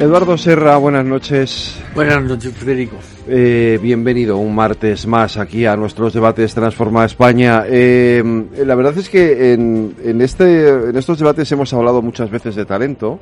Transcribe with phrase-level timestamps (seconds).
[0.00, 1.78] Eduardo Serra, buenas noches.
[1.94, 2.96] Buenas noches, Federico.
[3.28, 7.64] Eh, bienvenido un martes más aquí a nuestros debates Transforma España.
[7.66, 8.24] Eh,
[8.64, 13.20] la verdad es que en, este, en estos debates hemos hablado muchas veces de talento.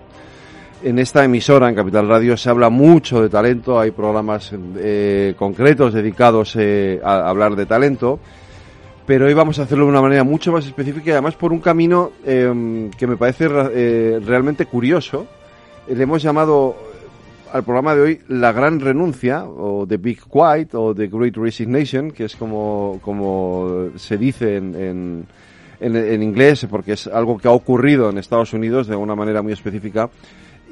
[0.85, 3.81] En esta emisora, en Capital Radio, se habla mucho de talento.
[3.81, 6.57] Hay programas eh, concretos dedicados
[7.03, 8.21] a hablar de talento.
[9.05, 11.59] Pero hoy vamos a hacerlo de una manera mucho más específica y además por un
[11.59, 13.49] camino que me parece
[14.21, 15.27] realmente curioso
[15.95, 16.77] le hemos llamado
[17.53, 22.11] al programa de hoy La Gran Renuncia, o The Big Quiet, o The Great Resignation,
[22.11, 25.27] que es como, como se dice en, en,
[25.81, 29.53] en, inglés, porque es algo que ha ocurrido en Estados Unidos de una manera muy
[29.53, 30.11] específica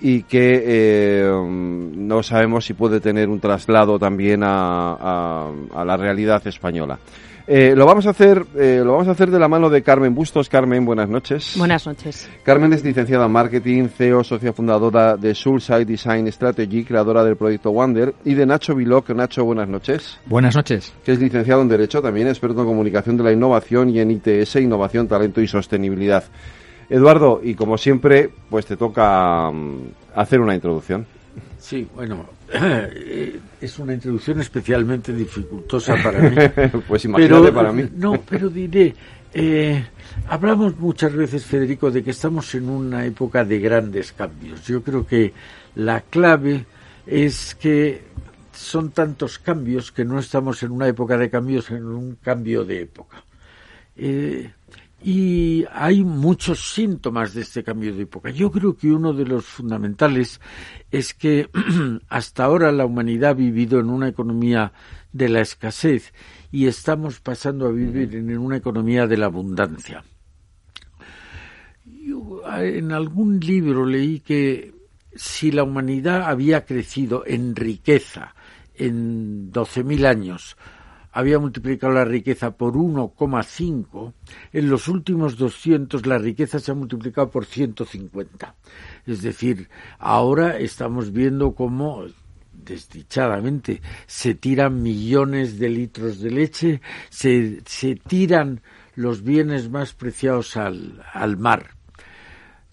[0.02, 6.46] y que eh, no sabemos si puede tener un traslado también a, a la realidad
[6.46, 6.98] española.
[7.48, 10.14] Eh, lo vamos a hacer, eh, lo vamos a hacer de la mano de Carmen
[10.16, 10.48] Bustos.
[10.48, 11.54] Carmen, buenas noches.
[11.56, 12.28] Buenas noches.
[12.42, 17.70] Carmen es licenciada en marketing, CEO, socia fundadora de Soulside Design Strategy, creadora del proyecto
[17.70, 19.10] Wonder, y de Nacho Viloc.
[19.10, 20.18] Nacho, buenas noches.
[20.26, 20.92] Buenas noches.
[21.04, 24.56] Que es licenciado en Derecho, también experto en comunicación de la innovación y en ITS,
[24.56, 26.24] innovación, talento y sostenibilidad.
[26.90, 31.06] Eduardo, y como siempre, pues te toca mm, hacer una introducción.
[31.58, 32.26] Sí, bueno,
[33.60, 36.36] es una introducción especialmente dificultosa para mí.
[36.88, 37.88] pues imagínate para mí.
[37.96, 38.94] No, pero diré,
[39.34, 39.84] eh,
[40.28, 44.64] hablamos muchas veces, Federico, de que estamos en una época de grandes cambios.
[44.66, 45.32] Yo creo que
[45.74, 46.64] la clave
[47.06, 48.02] es que
[48.52, 52.82] son tantos cambios que no estamos en una época de cambios, en un cambio de
[52.82, 53.22] época.
[53.96, 54.50] Eh,
[55.08, 58.30] y hay muchos síntomas de este cambio de época.
[58.30, 60.40] Yo creo que uno de los fundamentales
[60.90, 61.48] es que
[62.08, 64.72] hasta ahora la humanidad ha vivido en una economía
[65.12, 66.12] de la escasez
[66.50, 70.02] y estamos pasando a vivir en una economía de la abundancia.
[72.58, 74.74] en algún libro leí que
[75.14, 78.34] si la humanidad había crecido en riqueza
[78.74, 80.56] en 12.000 años,
[81.16, 84.12] había multiplicado la riqueza por 1,5,
[84.52, 88.54] en los últimos 200 la riqueza se ha multiplicado por 150.
[89.06, 92.04] Es decir, ahora estamos viendo cómo
[92.52, 97.62] desdichadamente se tiran millones de litros de leche, se,
[98.06, 98.60] tiran
[98.94, 101.70] los bienes más preciados al mar.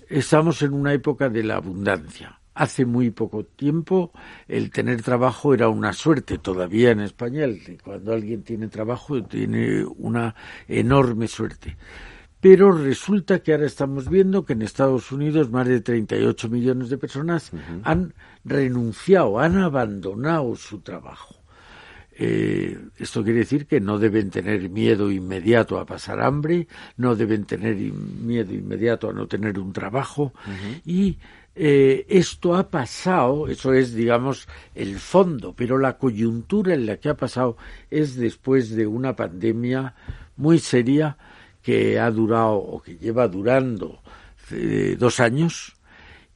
[0.10, 4.12] Estamos en una época de la abundancia Hace muy poco tiempo
[4.48, 7.48] el tener trabajo era una suerte, todavía en España
[7.84, 10.36] cuando alguien tiene trabajo tiene una
[10.68, 11.76] enorme suerte.
[12.40, 16.98] Pero resulta que ahora estamos viendo que en Estados Unidos más de 38 millones de
[16.98, 17.52] personas
[17.84, 18.14] han
[18.44, 21.36] renunciado, han abandonado su trabajo.
[22.16, 27.46] Eh, esto quiere decir que no deben tener miedo inmediato a pasar hambre, no deben
[27.46, 30.34] tener miedo inmediato a no tener un trabajo
[30.86, 31.18] y
[31.56, 37.10] eh, esto ha pasado, eso es, digamos, el fondo, pero la coyuntura en la que
[37.10, 37.58] ha pasado
[37.92, 39.94] es después de una pandemia
[40.36, 41.18] muy seria
[41.62, 44.02] que ha durado o que lleva durando
[44.52, 45.76] eh, dos años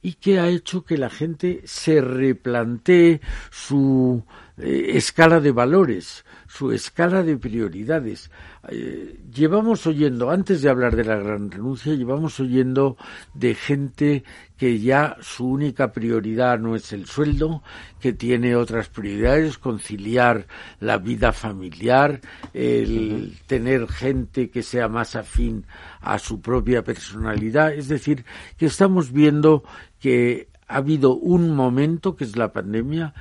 [0.00, 3.20] y que ha hecho que la gente se replantee
[3.50, 4.24] su
[4.60, 8.30] eh, escala de valores, su escala de prioridades.
[8.68, 12.96] Eh, llevamos oyendo, antes de hablar de la gran renuncia, llevamos oyendo
[13.34, 14.24] de gente
[14.56, 17.62] que ya su única prioridad no es el sueldo,
[18.00, 20.46] que tiene otras prioridades, conciliar
[20.80, 22.20] la vida familiar,
[22.52, 25.66] el tener gente que sea más afín
[26.00, 27.72] a su propia personalidad.
[27.72, 28.24] Es decir,
[28.56, 29.62] que estamos viendo
[30.00, 33.14] que ha habido un momento, que es la pandemia,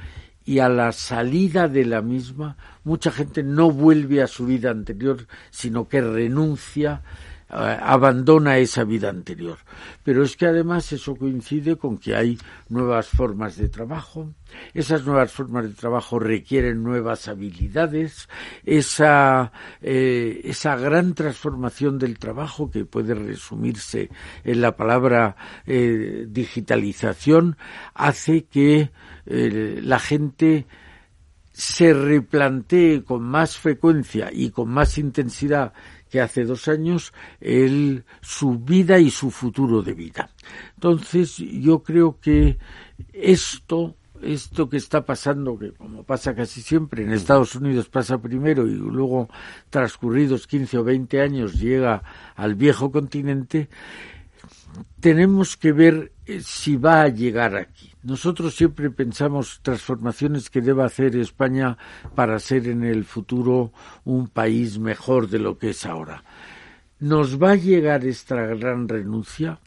[0.48, 2.56] y a la salida de la misma
[2.86, 7.04] mucha gente no vuelve a su vida anterior, sino que renuncia,
[7.50, 9.58] abandona esa vida anterior.
[10.04, 12.38] Pero es que además eso coincide con que hay
[12.70, 14.34] nuevas formas de trabajo,
[14.74, 18.28] esas nuevas formas de trabajo requieren nuevas habilidades,
[18.66, 19.52] esa,
[19.82, 24.10] eh, esa gran transformación del trabajo que puede resumirse
[24.44, 25.36] en la palabra
[25.66, 27.58] eh, digitalización
[27.94, 28.92] hace que
[29.26, 30.66] eh, la gente
[31.58, 35.74] se replantee con más frecuencia y con más intensidad
[36.10, 40.30] que hace dos años el, su vida y su futuro de vida.
[40.76, 42.58] Entonces, yo creo que
[43.14, 48.68] esto esto que está pasando, que como pasa casi siempre, en Estados Unidos pasa primero
[48.68, 49.30] y luego
[49.70, 52.02] transcurridos 15 o 20 años llega
[52.36, 53.70] al viejo continente,
[55.00, 57.92] tenemos que ver eh, si va a llegar aquí.
[58.08, 61.78] Nosotros siempre pensamos transformaciones que deba hacer España
[62.16, 63.74] para ser en el futuro
[64.06, 66.24] un país mejor de lo que es ahora.
[67.02, 69.60] ¿Nos va a llegar esta gran renuncia?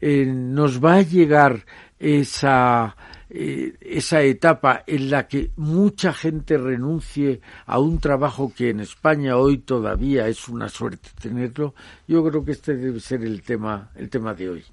[0.00, 1.66] Eh, ¿Nos va a llegar
[1.98, 2.96] esa
[3.28, 9.36] eh, esa etapa en la que mucha gente renuncie a un trabajo que en España
[9.36, 11.74] hoy todavía es una suerte tenerlo,
[12.08, 14.64] yo creo que este debe ser el tema, el tema de hoy.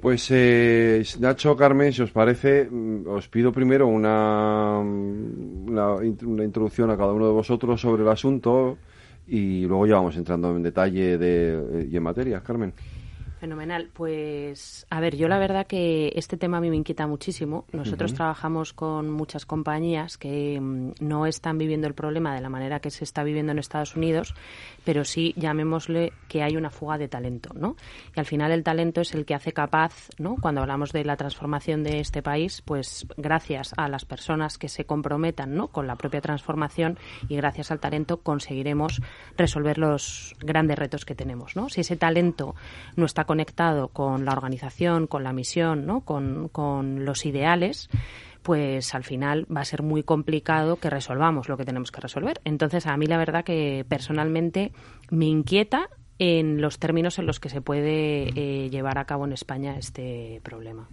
[0.00, 6.90] Pues eh, Nacho, Carmen, si os parece, mm, os pido primero una, una, una, introducción
[6.90, 8.78] a cada uno de vosotros sobre el asunto
[9.26, 12.40] y luego ya vamos entrando en detalle de, y en materia.
[12.40, 12.72] Carmen.
[13.40, 13.88] Fenomenal.
[13.94, 17.64] Pues, a ver, yo la verdad que este tema a mí me inquieta muchísimo.
[17.72, 22.80] Nosotros trabajamos con muchas compañías que mm, no están viviendo el problema de la manera
[22.80, 24.34] que se está viviendo en Estados Unidos,
[24.84, 27.76] pero sí, llamémosle que hay una fuga de talento, ¿no?
[28.14, 30.36] Y al final el talento es el que hace capaz, ¿no?
[30.36, 34.84] Cuando hablamos de la transformación de este país, pues gracias a las personas que se
[34.84, 35.68] comprometan, ¿no?
[35.68, 36.98] Con la propia transformación
[37.30, 39.00] y gracias al talento conseguiremos
[39.38, 41.70] resolver los grandes retos que tenemos, ¿no?
[41.70, 42.54] Si ese talento
[42.96, 46.00] no está conectado con la organización, con la misión, ¿no?
[46.00, 47.88] con, con los ideales,
[48.42, 52.40] pues al final va a ser muy complicado que resolvamos lo que tenemos que resolver.
[52.44, 54.72] Entonces, a mí la verdad que personalmente
[55.10, 59.32] me inquieta en los términos en los que se puede eh, llevar a cabo en
[59.32, 60.88] España este problema.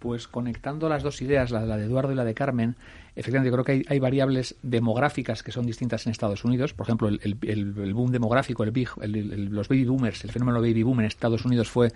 [0.00, 2.74] Pues conectando las dos ideas, la, de Eduardo y la de Carmen,
[3.14, 6.74] efectivamente creo que hay, variables demográficas que son distintas en Estados Unidos.
[6.74, 11.06] Por ejemplo, el, boom demográfico, el, big, los baby boomers, el fenómeno baby boom en
[11.06, 11.92] Estados Unidos fue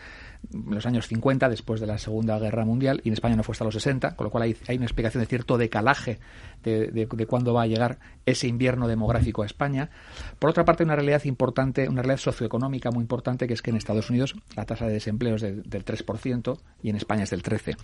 [0.53, 3.53] en los años 50, después de la Segunda Guerra Mundial, y en España no fue
[3.53, 6.19] hasta los 60, con lo cual hay, una explicación de cierto decalaje
[6.71, 9.91] de, cuándo va a llegar ese invierno demográfico a España.
[10.39, 13.77] Por otra parte, una realidad importante, una realidad socioeconómica muy importante, que es que en
[13.77, 17.77] Estados Unidos la tasa de desempleo es del 3% y en España es del 13%.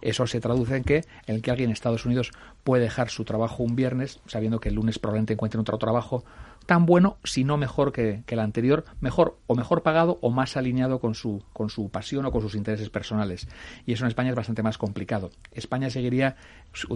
[0.00, 2.32] Eso se traduce en que, en que alguien en Estados Unidos
[2.64, 6.24] puede dejar su trabajo un viernes, sabiendo que el lunes probablemente encuentre otro trabajo
[6.66, 11.00] tan bueno, si no mejor que, el anterior, mejor o mejor pagado o más alineado
[11.00, 13.48] con su, con su pasión o con sus intereses personales.
[13.84, 15.30] Y eso en España es bastante más complicado.
[15.52, 16.36] España seguiría,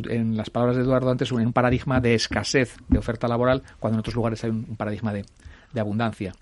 [0.09, 3.97] en las palabras de Eduardo antes, en un paradigma de escasez de oferta laboral, cuando
[3.97, 6.33] en otros lugares hay un, paradigma de abundancia.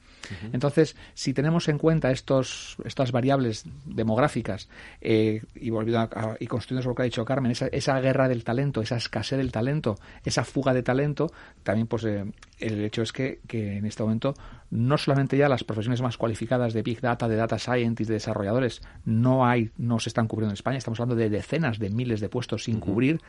[0.53, 4.69] Entonces, si tenemos en cuenta estos, estas variables demográficas
[5.01, 8.97] eh, y, y construyendo lo que ha dicho Carmen, esa, esa, guerra del talento, esa
[8.97, 11.31] escasez del talento, esa fuga de talento,
[11.63, 12.25] también pues eh,
[12.59, 14.35] el hecho es que, que, en este momento
[14.71, 18.83] no solamente ya las profesiones más cualificadas de Big Data, de Data Scientist, de desarrolladores,
[19.05, 22.29] no hay, no se están cubriendo en España, estamos hablando de decenas de miles de
[22.29, 23.21] puestos sin cubrir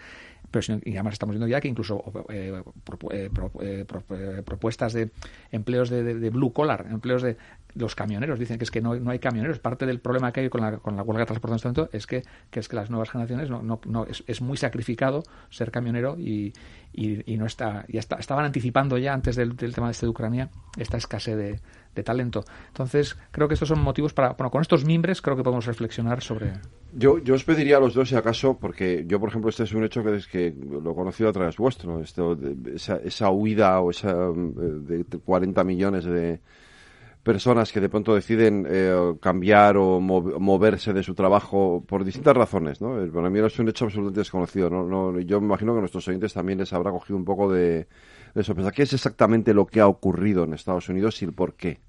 [0.51, 2.61] pero y además estamos viendo ya que incluso eh,
[3.11, 3.29] eh,
[3.61, 5.09] eh, propuestas de
[5.51, 7.37] empleos de, blue collar, empleos de
[7.75, 9.59] los camioneros, dicen que es que no, no hay camioneros.
[9.59, 12.61] Parte del problema que hay con la, con la huelga de transporte es que, que
[12.61, 16.53] es que las nuevas generaciones no, no, no es, es, muy sacrificado ser camionero y,
[16.93, 20.09] y, no está, ya está, estaban anticipando ya antes del, del tema de este de
[20.09, 21.59] Ucrania esta escasez de,
[21.93, 22.45] de talento.
[22.67, 26.21] Entonces, creo que estos son motivos para, bueno, con estos mimbres creo que podemos reflexionar
[26.21, 26.53] sobre...
[26.93, 29.73] Yo, yo os pediría a los dos, si acaso, porque yo, por ejemplo, este es
[29.73, 32.37] un hecho que, es que lo he conocido a través vuestro, esto,
[32.73, 36.39] esa, esa huida o esa de 40 millones de
[37.25, 42.79] personas que de pronto deciden eh, cambiar o moverse de su trabajo por distintas razones,
[42.81, 43.01] ¿no?
[43.01, 44.85] Eh, para mí es un hecho absolutamente desconocido, ¿no?
[44.85, 47.87] no yo me imagino que nuestros oyentes también les habrá cogido un poco de,
[48.35, 48.71] de sorpresa.
[48.71, 51.79] ¿Qué es exactamente lo que ha ocurrido en Estados Unidos y el por qué?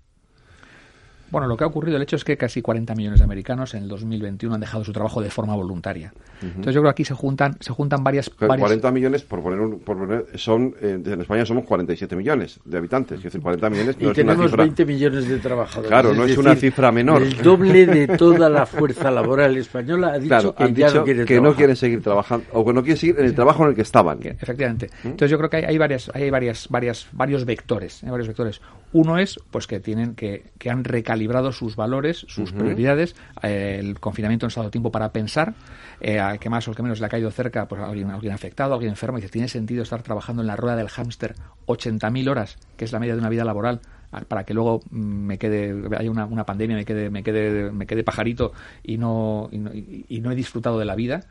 [1.31, 3.83] Bueno, lo que ha ocurrido, el hecho es que casi 40 millones de americanos en
[3.83, 6.13] el 2021 han dejado su trabajo de forma voluntaria.
[6.41, 8.29] Entonces yo creo que aquí se juntan, se juntan varias...
[8.31, 13.19] 40 millones, por poner, por poner son, eh, en España somos 47 millones de habitantes,
[13.19, 15.89] es decir, 40 millones no y tenemos 20 millones de trabajadores.
[15.89, 17.23] Claro, no es, una cifra menor.
[17.23, 21.41] El doble de toda la fuerza laboral española ha dicho que ya no quiere que
[21.41, 23.83] no quieren seguir trabajando, o que no quieren seguir en el trabajo en el que
[23.83, 24.19] estaban.
[24.23, 24.91] efectivamente.
[25.03, 25.09] ¿Mm?
[25.09, 28.61] Entonces yo creo que hay, hay, varias, hay varias, varias, varios vectores, hay varios vectores.
[28.93, 34.01] Uno es, pues que tienen que, que han recalibrado sus valores, sus prioridades, eh, el
[34.01, 35.55] confinamiento nos ha dado tiempo para pensar,
[36.01, 38.75] eh, a que más o que menos le ha caído cerca pues, alguien, alguien afectado,
[38.75, 41.35] alguien enfermo, y dice, ¿tiene sentido estar trabajando en la rueda del hámster
[41.67, 43.81] 80.000 horas, que es la media de una vida laboral,
[44.29, 48.05] para que luego me quede, haya una, una pandemia, me quede, me quede, me quede
[48.05, 51.25] pajarito y no, y no, he disfrutado de la vida.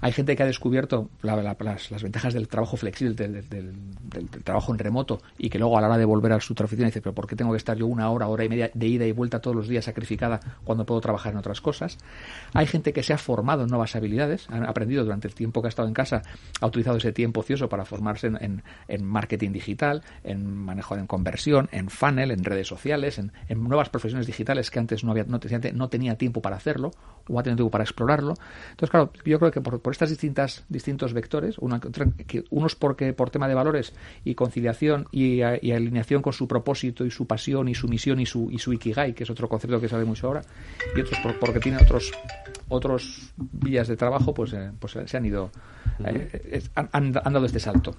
[0.00, 3.44] Hay gente que ha descubierto las, las, ventajas del trabajo flexible, del,
[4.44, 7.14] trabajo en remoto, y que luego a la hora de volver a su dice, pero
[7.14, 9.40] ¿por qué tengo que estar yo una hora, hora y media de ida y vuelta
[9.40, 11.98] todos los días sacrificada cuando puedo trabajar en otras cosas?
[12.52, 15.68] Hay gente que se ha formado en nuevas habilidades, ha aprendido durante el tiempo que
[15.68, 16.22] ha estado en casa,
[16.60, 21.68] ha utilizado ese tiempo ocioso para formarse en, en, marketing digital, en manejo en conversión,
[21.72, 26.40] en en redes sociales, en, nuevas profesiones digitales que antes no, había, no, tenía tiempo
[26.40, 26.90] para hacerlo
[27.28, 28.34] o ha tenido tiempo para explorarlo.
[28.70, 33.54] Entonces, claro, yo creo que por, estas distintas distintos vectores, unos porque por tema de
[33.54, 33.94] valores
[34.24, 38.50] y conciliación y, alineación con su propósito y su pasión y su misión y su,
[38.50, 40.42] y su ikigai, que es otro concepto que sabe mucho ahora,
[40.96, 42.12] y otros porque tienen otros
[42.68, 45.50] otros vías de trabajo, pues, eh, pues se han ido,
[46.04, 47.94] eh, han, dado este salto.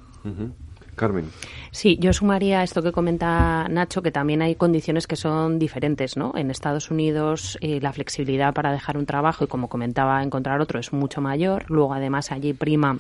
[1.00, 1.32] Carmen.
[1.72, 6.34] Sí, yo sumaría esto que comenta Nacho, que también hay condiciones que son diferentes, ¿no?
[6.36, 10.80] En Estados Unidos eh, la flexibilidad para dejar un trabajo y, como comentaba, encontrar otro
[10.80, 11.64] es mucho mayor.
[11.70, 12.98] Luego, además, allí prima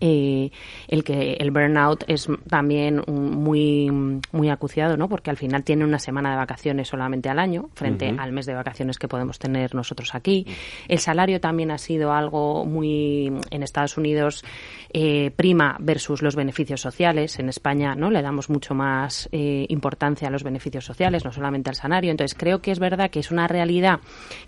[0.00, 0.50] eh,
[0.88, 3.90] el que el burnout es también muy
[4.32, 5.08] muy acuciado, ¿no?
[5.08, 8.54] Porque al final tiene una semana de vacaciones solamente al año frente al mes de
[8.54, 10.46] vacaciones que podemos tener nosotros aquí.
[10.88, 14.44] El salario también ha sido algo muy en Estados Unidos
[14.92, 17.38] eh, prima versus los beneficios sociales.
[17.38, 18.10] En España, ¿no?
[18.10, 22.10] Le damos mucho más eh, importancia a los beneficios sociales, no solamente al salario.
[22.10, 24.00] Entonces creo que es verdad que es una realidad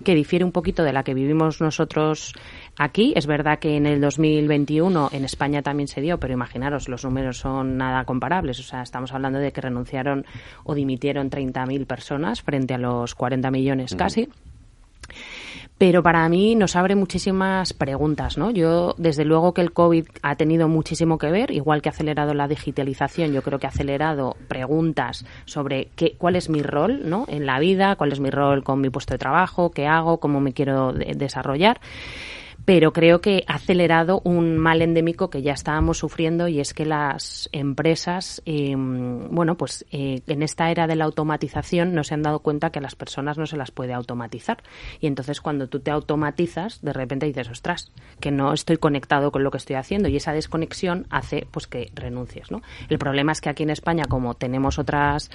[0.05, 2.33] que difiere un poquito de la que vivimos nosotros
[2.79, 3.13] aquí.
[3.17, 7.39] Es verdad que en el 2021 en España también se dio, pero imaginaros, los números
[7.39, 8.59] son nada comparables.
[8.61, 10.25] O sea, estamos hablando de que renunciaron
[10.65, 14.29] o dimitieron 30.000 personas frente a los 40 millones casi
[15.79, 18.51] pero para mí nos abre muchísimas preguntas, ¿no?
[18.51, 22.33] Yo, desde luego que el COVID ha tenido muchísimo que ver, igual que ha acelerado
[22.33, 27.27] la digitalización, yo creo que ha acelerado preguntas sobre qué, cuál es mi rol, ¿no?
[27.29, 30.41] En la vida, cuál es mi rol con mi puesto de trabajo, qué hago, cómo
[30.41, 31.79] me quiero desarrollar
[32.67, 36.85] pero creo que ha acelerado un mal endémico que ya estábamos sufriendo y es que
[36.85, 42.23] las empresas, em, bueno, pues eh, en esta era de la automatización no se han
[42.23, 44.65] dado cuenta que a las personas no se las puede automatizar.
[45.01, 49.45] Y entonces cuando tú te automatizas, de repente dices, ostras, que no estoy conectado con
[49.45, 52.63] lo que estoy haciendo y esa desconexión hace pues que renuncies, ¿no?
[52.89, 55.31] El problema es que aquí en España, como tenemos otras,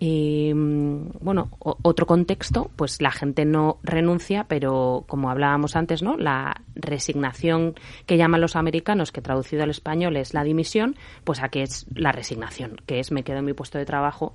[0.00, 6.18] em, bueno, otro contexto, pues la gente no renuncia, pero como hablábamos antes, ¿no?
[6.18, 7.74] La resignación
[8.06, 12.12] que llaman los americanos, que traducido al español es la dimisión, pues aquí es la
[12.12, 14.32] resignación, que es me quedo en mi puesto de trabajo,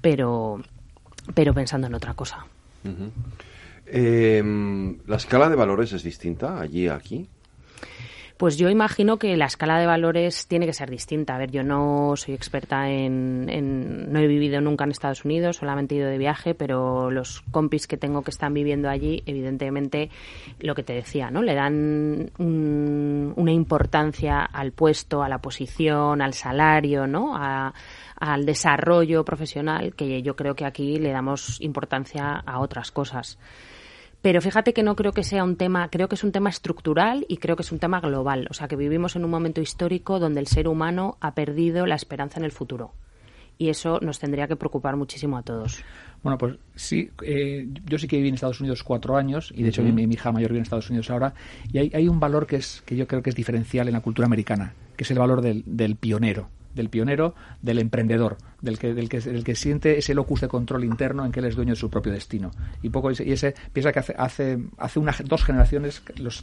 [0.00, 0.62] pero,
[1.34, 2.46] pero pensando en otra cosa.
[3.86, 7.28] Em, ¿La escala de valores es distinta allí a aquí?
[8.40, 11.34] Pues yo imagino que la escala de valores tiene que ser distinta.
[11.34, 13.44] A ver, yo no soy experta en,
[14.10, 17.86] no he vivido nunca en Estados Unidos, solamente he ido de viaje, pero los compis
[17.86, 20.08] que tengo que están viviendo allí, evidentemente,
[20.58, 21.42] lo que te decía, ¿no?
[21.42, 27.36] Le dan una importancia al puesto, a la posición, al salario, ¿no?
[27.36, 33.38] al desarrollo profesional que yo creo que aquí le damos importancia a otras cosas.
[34.22, 37.24] Pero fíjate que no creo que sea un tema, creo que es un tema estructural
[37.28, 38.46] y creo que es un tema global.
[38.50, 41.94] O sea, que vivimos en un momento histórico donde el ser humano ha perdido la
[41.94, 42.92] esperanza en el futuro.
[43.56, 45.82] Y eso nos tendría que preocupar muchísimo a todos.
[46.22, 49.70] Bueno, pues sí, eh, yo sí que viví en Estados Unidos cuatro años y de
[49.70, 51.34] hecho mi, hija mayor vive en Estados Unidos ahora
[51.72, 54.00] y hay, hay, un valor que, es, que yo creo que es diferencial en la
[54.00, 58.94] cultura americana, que es el valor del, del pionero del pionero, del emprendedor, del que,
[58.94, 61.72] del que, del que siente ese locus de control interno en que él es dueño
[61.72, 62.50] de su propio destino.
[62.82, 66.02] Y poco y ese piensa que hace hace, hace una, dos generaciones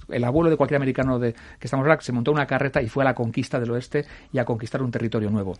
[0.09, 3.03] el abuelo de cualquier americano de que estamos ahora se montó una carreta y fue
[3.03, 5.55] a la conquista del oeste y a conquistar un territorio nuevo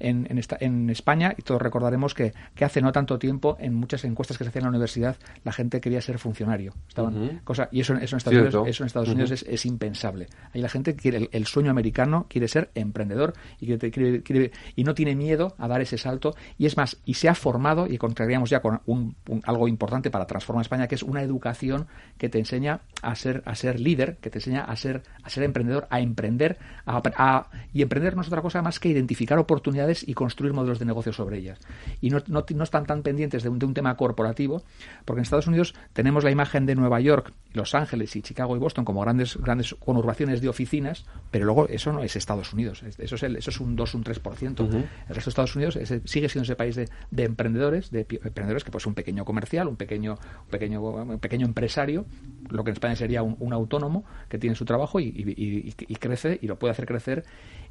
[0.00, 3.74] en, en, esta, en España, y todos recordaremos que, que, hace no tanto tiempo, en
[3.74, 6.74] muchas encuestas que se hacían en la universidad, la gente quería ser funcionario.
[6.88, 10.26] Estaban, cosa, y eso, eso en Estados Unidos, eso en Estados Unidos es, es, impensable.
[10.52, 14.94] Ahí la gente quiere, el, sueño americano quiere ser emprendedor y, quiere, quiere, y no
[14.94, 16.34] tiene miedo a dar ese salto.
[16.58, 20.26] Y es más, y se ha formado, y encontraríamos ya con un, algo importante para
[20.26, 21.86] transformar España, que es una educación
[22.18, 25.44] que te enseña a ser, a ser líder, que te enseña a ser, a ser
[25.44, 30.14] emprendedor, a emprender, a, y emprender no es otra cosa más que identificar oportunidades y
[30.14, 31.58] construir modelos de negocio sobre ellas.
[32.00, 34.62] Y no, no, no están tan pendientes de un, de un, tema corporativo,
[35.04, 38.58] porque en Estados Unidos tenemos la imagen de Nueva York, Los Ángeles y Chicago y
[38.58, 42.82] Boston como grandes, grandes conurbaciones de oficinas, pero luego eso no es Estados Unidos.
[42.82, 44.58] Eso es, el, eso es un 2, un 3%.
[44.60, 46.88] El resto de Estados Unidos sigue siendo ese país de,
[47.24, 52.06] emprendedores, de emprendedores que pues un pequeño comercial, un pequeño, un pequeño, un pequeño empresario,
[52.50, 56.58] lo que en España sería un, autónomo que tiene su trabajo y, crece y lo
[56.58, 57.24] puede hacer crecer.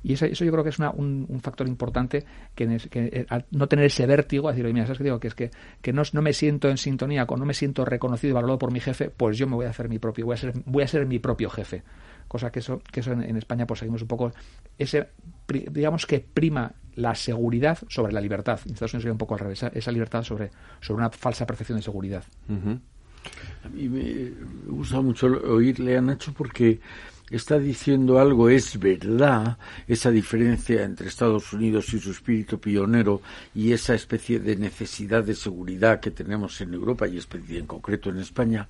[0.03, 4.49] Y eso, yo creo que es un, factor importante que, eh, no tener ese vértigo,
[4.49, 5.19] decir, mira, ¿sabes qué digo?
[5.19, 8.31] Que es que, que no, no, me siento en sintonía, con, no me siento reconocido
[8.31, 10.37] y valorado por mi jefe, pues yo me voy a hacer mi propio, voy a
[10.37, 11.83] ser, voy a ser mi propio jefe
[12.27, 14.31] cosa que eso, que eso en, España pues seguimos un poco
[14.77, 15.07] ese
[15.47, 18.59] digamos que prima la seguridad sobre la libertad.
[18.65, 20.51] En Estados Unidos sería un poco al revés, esa, libertad sobre,
[20.81, 22.23] sobre una falsa percepción de seguridad.
[23.63, 24.31] A mí me
[24.67, 26.79] gusta mucho oírle a Nacho porque
[27.29, 33.21] está diciendo algo, es verdad, esa diferencia entre Estados Unidos y su espíritu pionero
[33.53, 37.19] y esa especie de necesidad de seguridad que tenemos en Europa y
[37.57, 38.67] en concreto en España,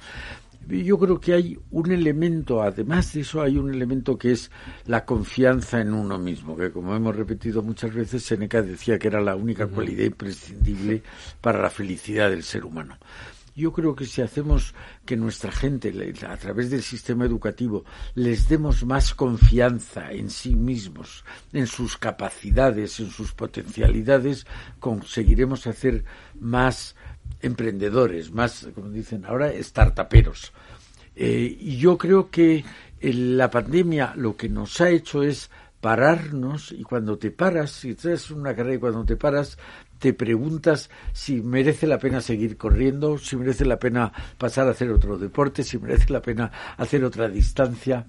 [0.69, 4.51] yo creo que hay un elemento, además de eso, hay un elemento que es
[4.85, 9.21] la confianza en uno mismo, que como hemos repetido muchas veces, Seneca decía que era
[9.21, 11.03] la única cualidad imprescindible
[11.41, 12.97] para la felicidad del ser humano.
[13.57, 15.91] Yo creo que si hacemos que nuestra gente,
[16.27, 22.99] a través del sistema educativo, les demos más confianza en sí mismos, en sus capacidades,
[22.99, 24.45] en sus potencialidades,
[24.79, 26.05] conseguiremos hacer
[26.39, 26.95] más
[27.41, 30.53] emprendedores, más, como dicen ahora, startuperos.
[31.15, 32.63] Eh, y yo creo que
[33.01, 35.49] la pandemia lo que nos ha hecho es
[35.81, 39.57] pararnos y cuando te paras, si traes una carrera y cuando te paras,
[39.99, 44.91] te preguntas si merece la pena seguir corriendo, si merece la pena pasar a hacer
[44.91, 48.05] otro deporte, si merece la pena hacer otra distancia.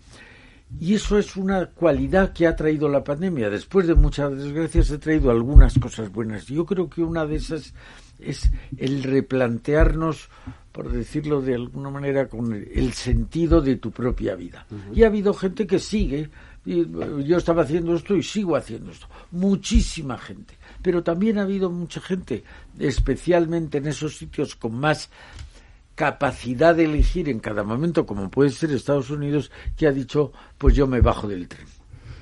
[0.81, 3.49] Y eso es una cualidad que ha traído la pandemia.
[3.49, 6.47] Después de muchas desgracias, ha traído algunas cosas buenas.
[6.47, 7.73] Yo creo que una de esas
[8.19, 10.29] es el replantearnos,
[10.73, 14.67] por decirlo de alguna manera, con el sentido de tu propia vida.
[14.95, 16.31] Y ha habido gente que sigue.
[16.65, 19.07] yo estaba haciendo esto y sigo haciendo esto.
[19.31, 20.55] Muchísima gente.
[20.83, 22.45] Pero también ha habido mucha gente,
[22.79, 25.11] especialmente en esos sitios con más
[25.99, 30.77] capacidad de elegir en cada momento, como puede ser Estados Unidos, que ha dicho, pues
[30.77, 31.67] yo me bajo del tren.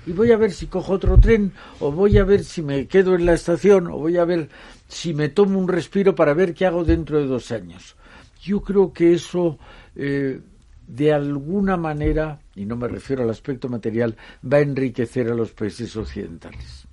[0.06, 3.16] Y voy a ver si cojo otro tren, o voy a ver si me quedo
[3.16, 4.48] en la estación, o voy a ver
[4.88, 7.96] si me tomo un respiro para ver qué hago dentro de dos años.
[8.42, 9.58] Yo creo que eso,
[9.94, 10.40] eh,
[10.86, 15.52] de alguna manera, y no me refiero al aspecto material, va a enriquecer a los
[15.52, 16.86] países occidentales.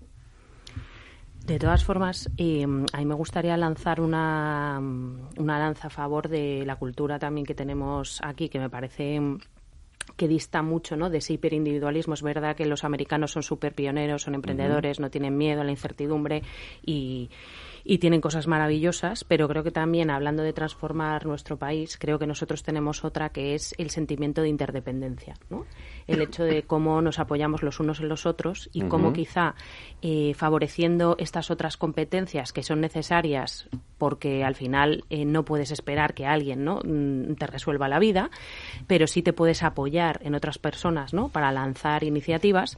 [1.46, 6.64] De todas formas, eh, a mí me gustaría lanzar una, una lanza a favor de
[6.66, 9.20] la cultura también que tenemos aquí, que me parece
[10.16, 11.10] que dista mucho ¿no?
[11.10, 12.14] de ese hiperindividualismo.
[12.14, 15.72] Es verdad que los americanos son súper pioneros, son emprendedores, no tienen miedo a la
[15.72, 16.44] incertidumbre
[16.86, 17.30] y,
[17.84, 22.28] y tienen cosas maravillosas, pero creo que también, hablando de transformar nuestro país, creo que
[22.28, 25.66] nosotros tenemos otra que es el sentimiento de interdependencia, ¿no?
[26.08, 29.56] El hecho de cómo nos apoyamos los unos en los otros y cómo quizá
[30.02, 36.14] eh, favoreciendo estas otras competencias que son necesarias porque al final eh, no puedes esperar
[36.14, 36.82] que alguien ¿no?
[36.84, 38.30] Mm, te resuelva la vida,
[38.88, 41.30] pero sí te puedes apoyar en otras personas ¿no?
[41.30, 42.78] para lanzar iniciativas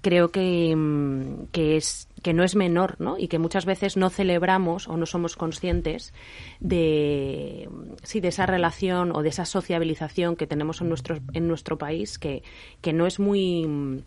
[0.00, 3.18] creo que, mm, que, es, que no es menor, ¿no?
[3.18, 6.12] Y que muchas veces no celebramos o no somos conscientes
[6.60, 7.68] de,
[8.02, 12.18] sí, de esa relación o de esa sociabilización que tenemos en nuestro, en nuestro país,
[12.18, 12.42] que,
[12.80, 14.04] que no es muy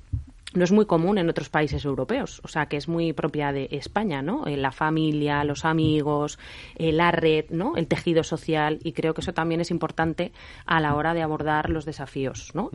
[0.54, 3.70] no es muy común en otros países europeos, o sea, que es muy propia de
[3.72, 4.46] España, ¿no?
[4.48, 6.40] Eh, la familia, los amigos,
[6.76, 7.78] eh, la red, ¿no?
[7.78, 10.32] El tejido social y creo que eso también es importante
[10.66, 12.70] a la hora de abordar los desafíos, ¿no?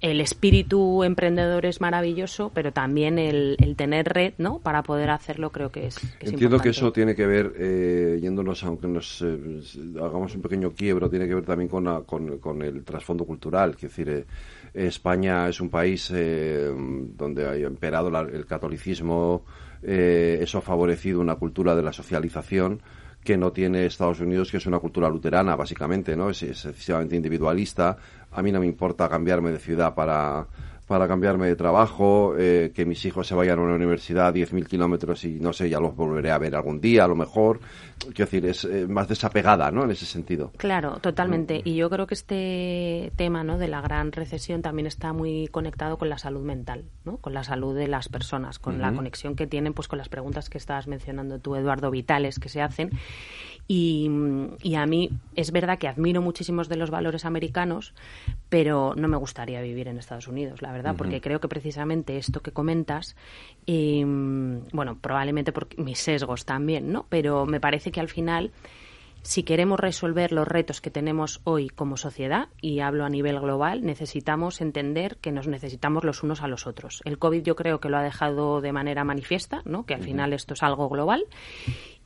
[0.00, 4.58] El espíritu emprendedor es maravilloso, pero también el, tener red, ¿no?
[4.58, 5.98] Para poder hacerlo creo que es.
[6.20, 9.60] Entiendo que eso tiene que ver, eh, yéndonos, aunque nos eh,
[9.96, 13.70] hagamos un pequeño quiebro, tiene que ver también con, con, el trasfondo cultural.
[13.76, 14.26] Es decir, eh,
[14.74, 19.44] España es un país donde ha imperado el catolicismo,
[19.82, 22.80] eso ha favorecido una cultura de la socialización
[23.24, 26.28] que no tiene Estados Unidos, que es una cultura luterana, básicamente, ¿no?
[26.28, 27.96] Es, es excesivamente individualista.
[28.34, 30.46] A mí no me importa cambiarme de ciudad para,
[30.86, 34.66] para cambiarme de trabajo, eh, que mis hijos se vayan a una universidad a 10.000
[34.66, 37.60] kilómetros y no sé, ya los volveré a ver algún día, a lo mejor.
[37.98, 39.84] Quiero decir, es eh, más desapegada, ¿no?
[39.84, 40.52] En ese sentido.
[40.58, 41.62] Claro, totalmente.
[41.64, 43.56] Y yo creo que este tema, ¿no?
[43.56, 47.16] De la gran recesión también está muy conectado con la salud mental, ¿no?
[47.16, 50.50] Con la salud de las personas, con la conexión que tienen, pues, con las preguntas
[50.50, 52.90] que estabas mencionando tú, Eduardo, vitales que se hacen.
[53.66, 54.10] Y,
[54.62, 57.94] y, a mí es verdad que admiro muchísimos de los valores americanos,
[58.50, 62.40] pero no me gustaría vivir en Estados Unidos, la verdad, porque creo que precisamente esto
[62.40, 63.16] que comentas,
[63.66, 67.06] em, bueno, probablemente por mis sesgos también, ¿no?
[67.08, 68.52] Pero me parece que al final
[69.24, 73.82] si queremos resolver los retos que tenemos hoy como sociedad, y hablo a nivel global,
[73.82, 77.00] necesitamos entender que nos necesitamos los unos a los otros.
[77.06, 79.86] El COVID yo creo que lo ha dejado de manera manifiesta, ¿no?
[79.86, 81.24] que al final esto es algo global,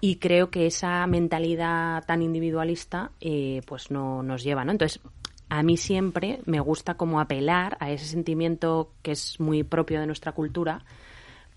[0.00, 4.64] y creo que esa mentalidad tan individualista eh, pues no nos lleva.
[4.64, 4.70] ¿no?
[4.70, 5.00] Entonces,
[5.48, 10.06] a mí siempre me gusta como apelar a ese sentimiento que es muy propio de
[10.06, 10.84] nuestra cultura,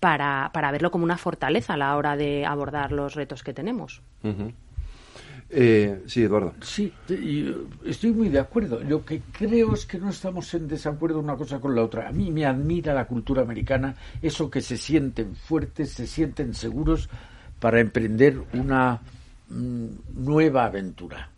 [0.00, 4.02] para, para, verlo como una fortaleza a la hora de abordar los retos que tenemos.
[5.54, 6.54] Eh, sí, Eduardo.
[6.62, 6.90] Sí,
[7.84, 8.80] estoy muy de acuerdo.
[8.80, 12.08] Lo que creo es que no estamos en desacuerdo una cosa con la otra.
[12.08, 17.10] A mí me admira la cultura americana, eso que se sienten fuertes, se sienten seguros
[17.60, 19.02] para emprender una
[19.50, 21.28] mm, nueva aventura.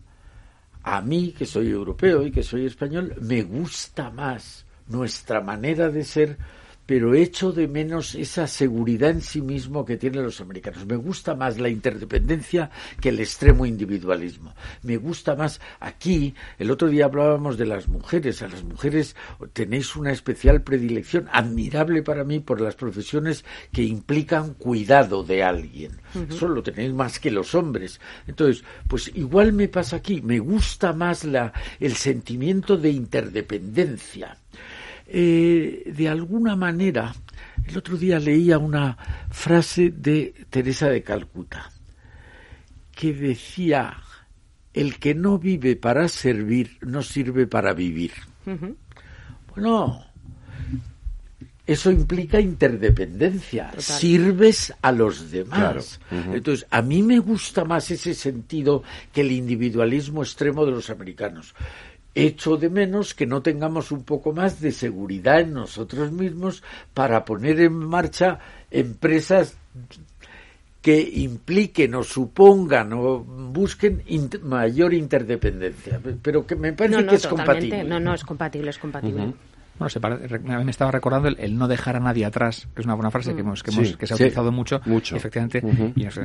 [0.85, 6.05] A mí, que soy europeo y que soy español, me gusta más nuestra manera de
[6.05, 6.38] ser
[6.87, 10.87] pero echo de menos esa seguridad en sí mismo que tienen los americanos.
[10.87, 12.70] Me gusta más la interdependencia
[13.01, 14.55] que el extremo individualismo.
[14.83, 19.16] Me gusta más aquí, el otro día hablábamos de las mujeres, a las mujeres
[19.53, 25.92] tenéis una especial predilección, admirable para mí, por las profesiones que implican cuidado de alguien.
[26.29, 28.01] Eso lo tenéis más que los hombres.
[28.27, 34.38] Entonces, pues igual me pasa aquí, me gusta más la, el sentimiento de interdependencia
[35.07, 37.14] eh, de alguna manera,
[37.67, 38.97] el otro día leía una
[39.31, 41.71] frase de Teresa de Calcuta
[42.95, 43.97] que decía,
[44.73, 48.12] el que no vive para servir no sirve para vivir.
[49.55, 50.05] Bueno,
[51.67, 53.73] eso implica interdependencia.
[53.79, 56.01] Sirves a los demás.
[56.11, 61.55] Entonces, a mí me gusta más ese sentido que el individualismo extremo de los americanos
[62.14, 67.24] echo de menos que no tengamos un poco más de seguridad en nosotros mismos para
[67.24, 68.38] poner en marcha
[68.70, 69.57] empresas
[70.81, 74.05] que impliquen o supongan o busquen
[74.42, 77.85] mayor interdependencia, pero que me parece que es compatible.
[77.85, 79.33] No, no, es compatible, es compatible.
[79.78, 83.10] Bueno, se me estaba recordando el, no dejar a nadie atrás, que es una buena
[83.10, 85.16] frase que, hemos, que, hemos, que se ha utilizado mucho, mucho.
[85.16, 85.60] efectivamente,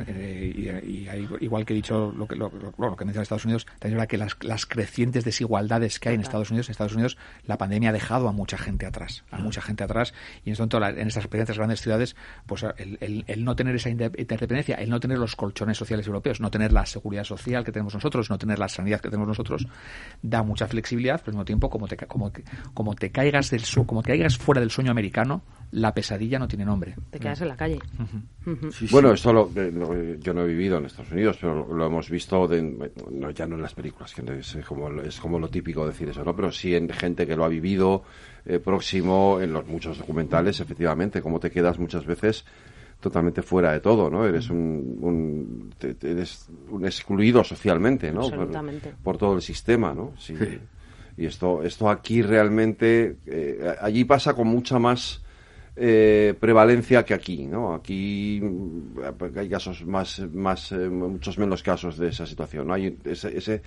[0.06, 3.92] eh, y, igual que he dicho lo que, lo, lo, que menciona Estados Unidos, también
[3.92, 7.18] es verdad que las, las crecientes desigualdades que hay en Estados Unidos, en Estados Unidos
[7.44, 10.78] la pandemia ha dejado a mucha gente atrás, a mucha gente atrás, y en, tanto,
[10.84, 12.14] en estas experiencias grandes ciudades,
[12.46, 16.50] pues el, el, no tener esa interdependencia, el no tener los colchones sociales europeos, no
[16.50, 19.66] tener la seguridad social que tenemos nosotros, no tener la sanidad que tenemos nosotros,
[20.22, 22.30] da mucha flexibilidad, pero al mismo tiempo, como te, como,
[22.74, 23.10] como te
[23.40, 26.96] caigas del como te caigas fuera del sueño americano, la pesadilla no tiene nombre.
[27.10, 27.78] Te quedas en la calle.
[28.90, 33.46] bueno, esto lo, yo no he vivido en Estados Unidos, pero lo, hemos visto ya
[33.46, 36.34] no en las películas, que es como, es como lo típico decir eso, ¿no?
[36.34, 38.02] Pero sí en gente que lo ha vivido
[38.44, 42.44] eh, próximo, en los muchos documentales, efectivamente, como te quedas muchas veces
[43.00, 44.26] totalmente fuera de todo, ¿no?
[44.26, 48.28] Eres un, un eres un excluido socialmente, ¿no?
[49.02, 50.12] Por, todo el sistema, ¿no?
[50.18, 50.34] sí.
[51.20, 55.22] Y esto, esto aquí realmente, eh, allí pasa con mucha más
[55.76, 57.74] eh, prevalencia que aquí, ¿no?
[57.74, 62.72] Aquí mm, hay casos más, más eh, muchos menos casos de esa situación, ¿no?
[62.72, 63.60] Hay ese, ese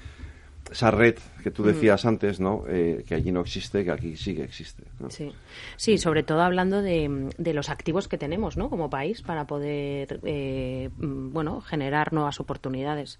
[0.71, 1.67] esa red que tú mm.
[1.67, 2.63] decías antes, ¿no?
[2.67, 4.83] Eh, que allí no existe, que aquí sí que existe.
[5.09, 5.31] Sí.
[5.75, 8.69] sí, sobre todo hablando de, de, los activos que tenemos, ¿no?
[8.69, 13.19] Como país para poder, eh, mm, bueno, generar nuevas oportunidades.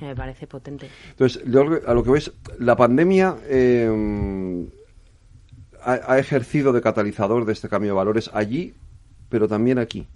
[0.00, 0.88] Me parece potente.
[1.10, 1.42] Entonces,
[1.86, 4.68] a lo que ves, la pandemia eh,
[5.82, 8.74] ha, ha ejercido de catalizador de este cambio de valores allí,
[9.28, 10.06] pero también aquí.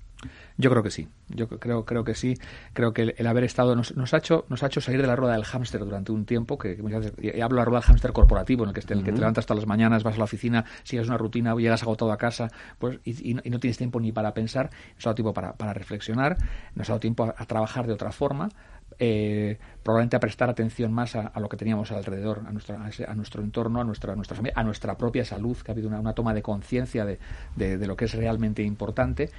[0.57, 1.09] Yo creo que sí.
[1.29, 2.35] Yo creo, creo que sí.
[2.73, 5.17] Creo que el, haber estado nos, nos, ha hecho, nos ha hecho salir de la
[5.17, 6.59] rueda del hámster durante un tiempo.
[6.59, 6.79] Que,
[7.21, 9.47] y hablo de la rueda del hámster corporativo, en el que, el que te levantas
[9.47, 13.01] todas las mañanas, vas a la oficina, sigues una rutina, llegas agotado a casa, pues
[13.05, 14.71] y, no tienes tiempo ni para pensar.
[14.97, 16.37] Nos ha dado tiempo para, para reflexionar,
[16.75, 18.49] nos ha dado tiempo a trabajar de otra forma
[18.99, 23.81] eh, probablemente a prestar atención más a, lo que teníamos alrededor, a, a, nuestro entorno,
[23.81, 27.05] a nuestra, a nuestra a nuestra propia salud, que ha habido una, toma de conciencia
[27.05, 27.19] de,
[27.57, 29.31] de, lo que es realmente importante.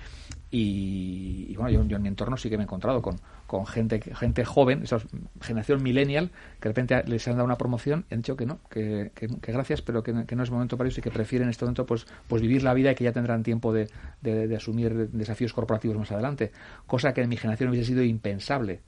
[0.52, 4.00] Y, bueno, yo, yo, en mi entorno sí que me he encontrado con, con gente,
[4.00, 5.00] gente joven, esa
[5.42, 8.60] generación millennial, que de repente les han dado una promoción y han dicho que no,
[8.70, 11.66] que, que, gracias, pero que, no es momento para ellos y que prefieren en este
[11.66, 13.88] momento pues, pues vivir la vida y que ya tendrán tiempo de,
[14.22, 16.52] de, asumir desafíos corporativos más adelante.
[16.88, 18.82] Cosa que en mi generación hubiese sido impensable.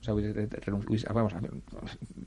[1.12, 1.34] vamos,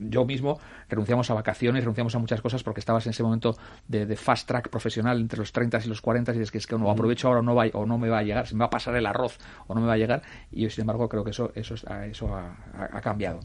[0.00, 3.56] yo mismo renunciamos a vacaciones, renunciamos a muchas cosas porque estabas en ese momento
[3.88, 6.78] de, fast track profesional entre los 30 y los 40 y es que es que
[6.78, 8.66] no aprovecho ahora o no, va, o no me va a llegar, se me va
[8.66, 11.24] a pasar el arroz o no me va a llegar y yo sin embargo creo
[11.24, 13.40] que eso, eso, eso ha, cambiado.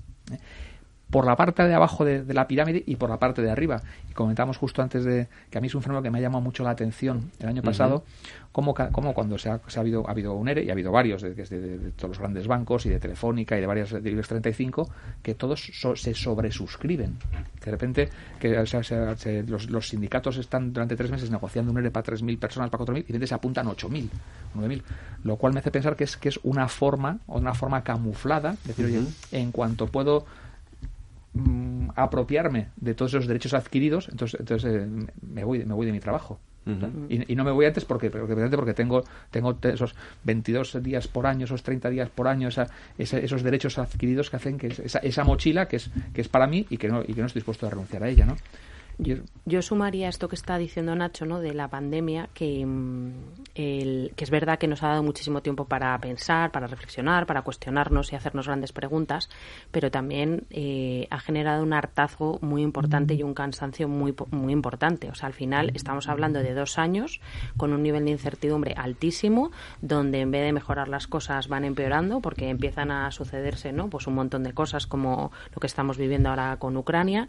[1.10, 3.82] Por la parte de abajo de, la pirámide y por la parte de arriba.
[4.10, 6.42] Y comentamos justo antes de que a mí es un fenómeno que me ha llamado
[6.42, 8.04] mucho la atención el año pasado,
[8.52, 11.22] como, como cuando se ha, ha, habido, ha habido un ERE, y ha habido varios,
[11.22, 14.90] de, de, todos los grandes bancos y de Telefónica y de varias de IBEX 35,
[15.22, 17.18] que todos se sobresuscriben.
[17.64, 18.50] De repente, que
[19.48, 22.98] los, los, sindicatos están durante tres meses negociando un ERE para 3.000 personas, para 4.000,
[22.98, 24.10] y de repente se apuntan 8.000,
[24.56, 24.82] 9.000.
[25.24, 28.52] Lo cual me hace pensar que es, que es una forma, o una forma camuflada,
[28.52, 30.26] de decir, oye, en cuanto puedo
[31.34, 34.88] mm, apropiarme de todos esos derechos adquiridos, entonces, entonces eh,
[35.22, 36.40] me, voy, me voy de mi trabajo.
[37.08, 41.46] y, no me voy antes porque, porque, porque tengo, tengo esos 22 días por año,
[41.46, 45.70] esos 30 días por año, esa, esos derechos adquiridos que hacen que esa, esa mochila
[45.70, 47.70] que es, que es para mí y que, no, y que no estoy dispuesto a
[47.70, 48.26] renunciar a ella.
[48.26, 48.36] ¿no?
[49.00, 51.40] Yo, sumaría esto que está diciendo Nacho, ¿no?
[51.40, 53.14] De la pandemia, que, mm,
[53.54, 57.44] el, que es verdad que nos ha dado muchísimo tiempo para pensar, para reflexionar, para
[57.44, 59.30] cuestionarnos y hacernos grandes preguntas,
[59.70, 65.12] pero también eh, ha generado un hartazgo muy importante y un cansancio muy, muy importante.
[65.12, 67.22] O sea, al final estamos hablando de dos años
[67.56, 72.20] con un nivel de incertidumbre altísimo, donde en vez de mejorar las cosas van empeorando
[72.20, 73.92] porque empiezan a sucederse, ¿no?
[73.92, 77.28] Pues un montón de cosas como lo que estamos viviendo ahora con Ucrania.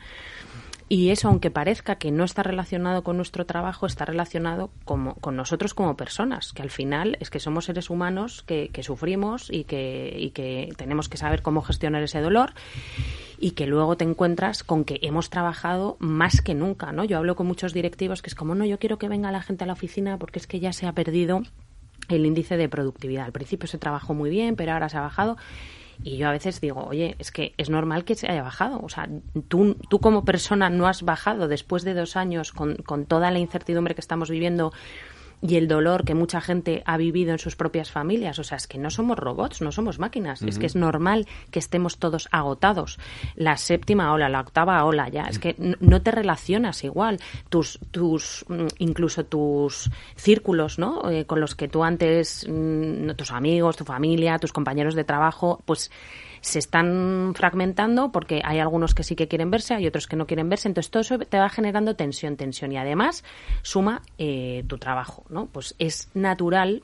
[0.90, 5.36] Y eso, aunque parezca que no está relacionado con nuestro trabajo, está relacionado como, con
[5.36, 9.64] nosotros como personas, que al final es que somos seres humanos que, que sufrimos y
[9.64, 12.54] que, y que tenemos que saber cómo gestionar ese dolor
[13.38, 17.04] y que luego te encuentras con que hemos trabajado más que nunca, ¿no?
[17.04, 19.64] Yo hablo con muchos directivos que es como, no, yo quiero que venga la gente
[19.64, 21.42] a la oficina porque es que ya se ha perdido
[22.08, 23.26] el índice de productividad.
[23.26, 25.36] Al principio se trabajó muy bien, pero ahora se ha bajado
[26.02, 28.80] y yo a veces digo, oye, es que es normal que se haya bajado.
[28.82, 29.08] O sea,
[29.48, 33.38] tú, tú como persona no has bajado después de dos años con, con toda la
[33.38, 34.72] incertidumbre que estamos viviendo
[35.40, 38.38] y el dolor que mucha gente ha vivido en sus propias familias.
[38.38, 40.42] O sea, es que no somos robots, no somos máquinas.
[40.42, 42.98] Es que es normal que estemos todos agotados.
[43.36, 45.24] La séptima ola, la octava ola, ya.
[45.24, 47.20] Es que no te relacionas igual.
[47.48, 51.08] Tus, tus, mm, incluso tus círculos, ¿no?
[51.10, 55.62] Eh, con los que tú antes, mm, tus amigos, tu familia, tus compañeros de trabajo,
[55.64, 55.90] pues
[56.40, 60.26] se están fragmentando porque hay algunos que sí que quieren verse, hay otros que no
[60.26, 63.24] quieren verse, entonces todo eso te va generando tensión, tensión y además
[63.62, 65.46] suma eh, tu trabajo, ¿no?
[65.46, 66.82] Pues es natural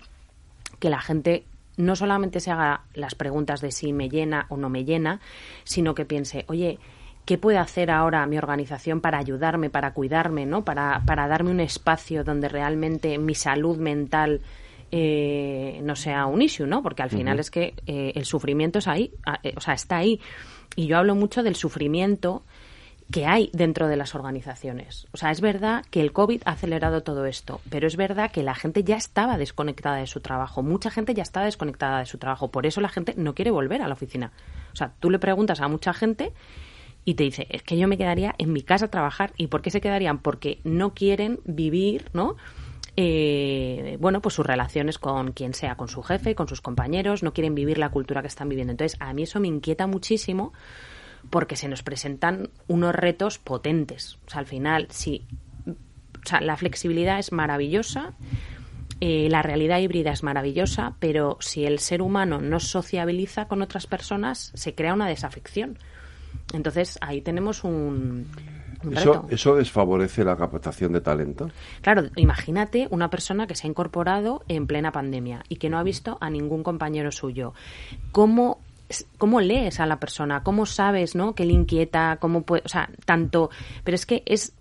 [0.78, 1.44] que la gente
[1.76, 5.20] no solamente se haga las preguntas de si me llena o no me llena,
[5.64, 6.78] sino que piense, oye,
[7.24, 10.64] ¿qué puede hacer ahora mi organización para ayudarme, para cuidarme, ¿no?
[10.64, 14.40] para, para darme un espacio donde realmente mi salud mental
[14.96, 16.80] eh, no sea un issue, ¿no?
[16.80, 20.20] Porque al final es que eh, el sufrimiento es ahí, eh, o sea, está ahí.
[20.76, 22.44] Y yo hablo mucho del sufrimiento
[23.10, 25.08] que hay dentro de las organizaciones.
[25.10, 28.44] O sea, es verdad que el COVID ha acelerado todo esto, pero es verdad que
[28.44, 30.62] la gente ya estaba desconectada de su trabajo.
[30.62, 32.52] Mucha gente ya está desconectada de su trabajo.
[32.52, 34.30] Por eso la gente no quiere volver a la oficina.
[34.72, 36.32] O sea, tú le preguntas a mucha gente
[37.04, 39.32] y te dice, es que yo me quedaría en mi casa a trabajar.
[39.36, 40.18] ¿Y por qué se quedarían?
[40.18, 42.36] Porque no quieren vivir, ¿no?
[42.96, 47.32] Eh, bueno, pues sus relaciones con quien sea, con su jefe, con sus compañeros, no
[47.32, 48.70] quieren vivir la cultura que están viviendo.
[48.70, 50.52] Entonces, a mí eso me inquieta muchísimo
[51.30, 54.18] porque se nos presentan unos retos potentes.
[54.26, 55.24] O sea, al final, sí,
[55.66, 58.14] o sea, la flexibilidad es maravillosa,
[59.00, 63.86] eh, la realidad híbrida es maravillosa, pero si el ser humano no sociabiliza con otras
[63.86, 65.78] personas, se crea una desafección.
[66.52, 68.28] Entonces, ahí tenemos un,
[68.92, 71.50] eso, ¿Eso desfavorece la captación de talento?
[71.80, 75.82] Claro, imagínate una persona que se ha incorporado en plena pandemia y que no ha
[75.82, 77.54] visto a ningún compañero suyo.
[78.12, 78.60] ¿Cómo
[79.18, 81.34] cómo lees a la persona, cómo sabes, ¿no?
[81.34, 83.50] qué le inquieta, cómo puede, o sea, tanto,
[83.82, 84.52] pero es que es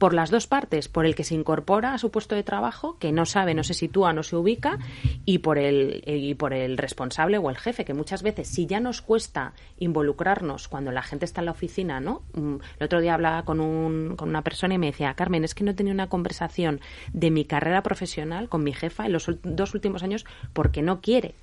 [0.00, 3.12] por las dos partes, por el que se incorpora a su puesto de trabajo, que
[3.12, 4.78] no sabe, no se sitúa, no se ubica,
[5.26, 8.80] y por el, y por el responsable o el jefe, que muchas veces, si ya
[8.80, 12.22] nos cuesta involucrarnos cuando la gente está en la oficina, ¿no?
[12.32, 15.54] Mm, el otro día hablaba con, un, con una persona y me decía, Carmen, es
[15.54, 16.80] que no he tenido una conversación
[17.12, 21.34] de mi carrera profesional con mi jefa en los dos últimos años porque no quiere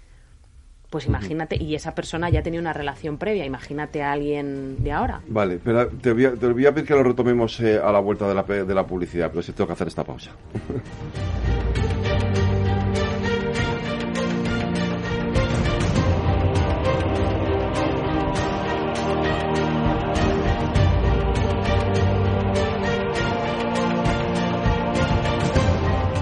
[0.89, 5.21] pues imagínate, y esa persona ya tenía una relación previa, imagínate a alguien de ahora.
[5.27, 7.99] Vale, pero te voy a, te voy a pedir que lo retomemos eh, a la
[7.99, 10.31] vuelta de la, de la publicidad, pero sí tengo que hacer esta pausa.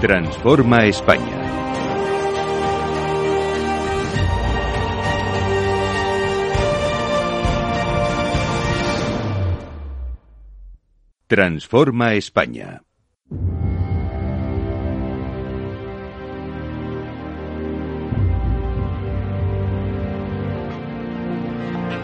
[0.00, 1.35] Transforma España.
[11.28, 12.82] Transforma España.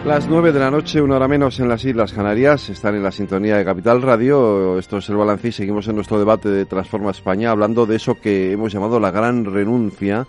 [0.05, 3.13] Las nueve de la noche, una hora menos en las Islas Canarias, están en la
[3.13, 4.77] sintonía de Capital Radio.
[4.77, 8.19] Esto es el balance y seguimos en nuestro debate de Transforma España hablando de eso
[8.19, 10.27] que hemos llamado la gran renuncia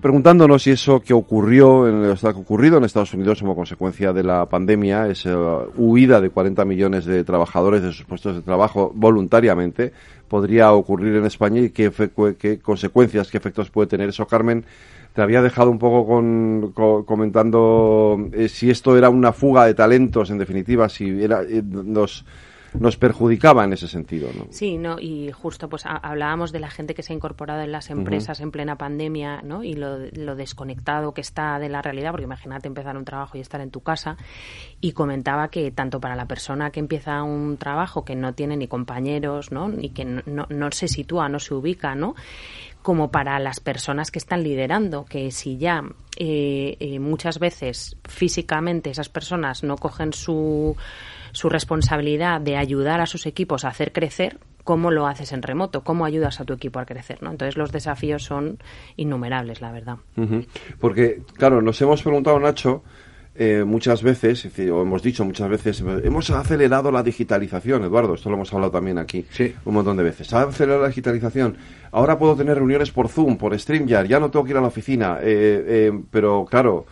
[0.00, 4.46] preguntándonos si eso que ocurrió, en, ha ocurrido en Estados Unidos como consecuencia de la
[4.46, 5.36] pandemia, esa
[5.76, 9.92] huida de 40 millones de trabajadores de sus puestos de trabajo voluntariamente,
[10.28, 11.92] podría ocurrir en España y qué,
[12.62, 14.64] consecuencias, qué efectos puede tener eso, Carmen.
[15.12, 16.72] Te había dejado un poco con,
[17.04, 21.62] comentando eh, si esto era una fuga de talentos, en definitiva, si era, eh,
[22.78, 24.30] nos perjudicaba en ese sentido.
[24.36, 24.46] ¿no?
[24.50, 27.90] Sí, no, y justo pues hablábamos de la gente que se ha incorporado en las
[27.90, 29.62] empresas en plena pandemia ¿no?
[29.64, 29.98] y lo,
[30.34, 33.80] desconectado que está de la realidad, porque imagínate empezar un trabajo y estar en tu
[33.80, 34.16] casa,
[34.80, 38.66] y comentaba que tanto para la persona que empieza un trabajo que no tiene ni
[38.66, 39.70] compañeros, ¿no?
[39.80, 42.14] y que no, no se sitúa, no se ubica, ¿no?
[42.84, 45.82] como para las personas que están liderando, que si ya
[46.18, 50.76] eh, eh, muchas veces físicamente esas personas no cogen su
[51.34, 55.82] su responsabilidad de ayudar a sus equipos a hacer crecer, ¿cómo lo haces en remoto?
[55.82, 57.22] ¿Cómo ayudas a tu equipo a crecer?
[57.22, 57.30] ¿no?
[57.30, 58.58] Entonces los desafíos son
[58.96, 59.96] innumerables, la verdad.
[60.78, 62.84] Porque, claro, nos hemos preguntado, Nacho,
[63.34, 68.36] eh, muchas veces, o hemos dicho muchas veces, hemos acelerado la digitalización, Eduardo, esto lo
[68.36, 69.26] hemos hablado también aquí
[69.64, 70.32] un montón de veces.
[70.32, 71.56] Ha acelerado la digitalización.
[71.90, 74.68] Ahora puedo tener reuniones por Zoom, por StreamYard, ya no tengo que ir a la
[74.68, 76.86] oficina, eh, eh, pero claro,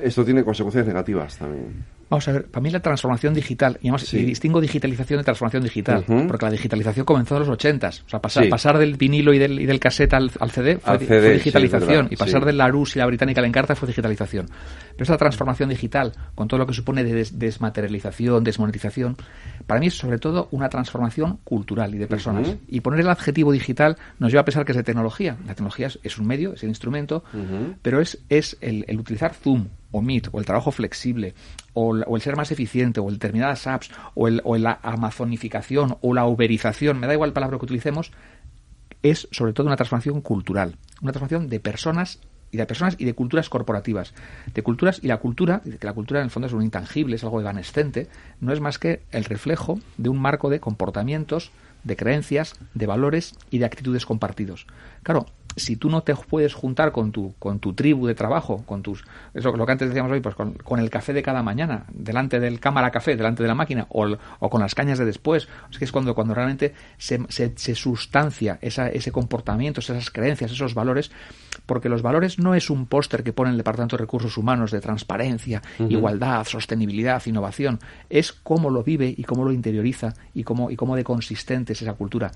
[0.00, 1.93] esto tiene consecuencias negativas también.
[2.08, 6.04] Vamos a ver, para mí la transformación digital, y, además, distingo digitalización de transformación digital,
[6.06, 9.60] porque la digitalización comenzó en los 80 O sea, pasar, pasar del vinilo y del,
[9.60, 10.98] y del cassette al, CD, fue,
[11.32, 14.46] digitalización, y pasar de la RUS y la británica a la Encarta fue digitalización.
[14.92, 19.16] Pero esta transformación digital, con todo lo que supone de desmaterialización, desmonetización,
[19.66, 22.56] para mí es sobre todo una transformación cultural y de personas.
[22.68, 25.36] Y poner el adjetivo digital nos lleva a pensar que es de tecnología.
[25.46, 27.24] La tecnología es, un medio, es el instrumento,
[27.82, 31.34] pero es, es el, el utilizar Zoom o Meet, o el trabajo flexible,
[31.74, 36.14] o, el ser más eficiente, o el determinadas apps, o, el, o la amazonificación, o
[36.14, 38.12] la uberización, me da igual el palabra que utilicemos,
[39.02, 43.14] es sobre todo una transformación cultural, una transformación de personas y de personas y de
[43.14, 44.14] culturas corporativas.
[44.54, 47.24] De culturas y la cultura, que la cultura en el fondo es un intangible, es
[47.24, 48.08] algo evanescente,
[48.40, 51.50] no es más que el reflejo de un marco de comportamientos,
[51.82, 54.66] de creencias, de valores y de actitudes compartidos.
[55.02, 55.26] Claro,
[55.56, 59.04] si tú no te puedes juntar con tu, con tu tribu de trabajo, con tus,
[59.34, 62.60] eso lo que antes decíamos hoy, pues con, el café de cada mañana, delante del
[62.60, 65.84] cámara café, delante de la máquina, o, o con las cañas de después, es que
[65.84, 71.10] es cuando, cuando realmente se, se, sustancia esa, ese comportamiento, esas creencias, esos valores,
[71.66, 74.80] porque los valores no es un póster que pone el Departamento de Recursos Humanos de
[74.80, 80.76] transparencia, igualdad, sostenibilidad, innovación, es cómo lo vive y cómo lo interioriza y cómo, y
[80.76, 82.30] cómo de consistente es esa cultura.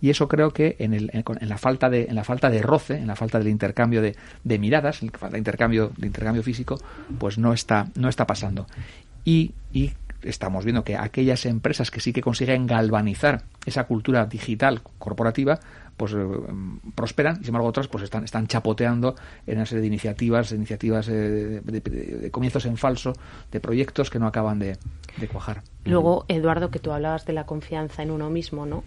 [0.00, 2.98] Y eso creo que en, el, en, la falta de, en la falta de roce,
[2.98, 6.42] en la falta del intercambio de, de miradas, en la falta de intercambio, de intercambio
[6.42, 6.78] físico,
[7.18, 8.66] pues no está, no está pasando.
[9.24, 9.92] Y, y
[10.24, 15.60] estamos viendo que aquellas empresas que sí que consiguen galvanizar esa cultura digital corporativa,
[15.96, 16.26] pues eh,
[16.94, 19.14] prosperan y sin embargo otras pues están, están chapoteando
[19.46, 23.12] en una serie de iniciativas, iniciativas eh, de, comienzos en falso,
[23.50, 24.76] de proyectos que no acaban de,
[25.16, 25.62] de cuajar.
[25.84, 28.84] Luego, Eduardo, que tú hablabas de la confianza en uno mismo, ¿no?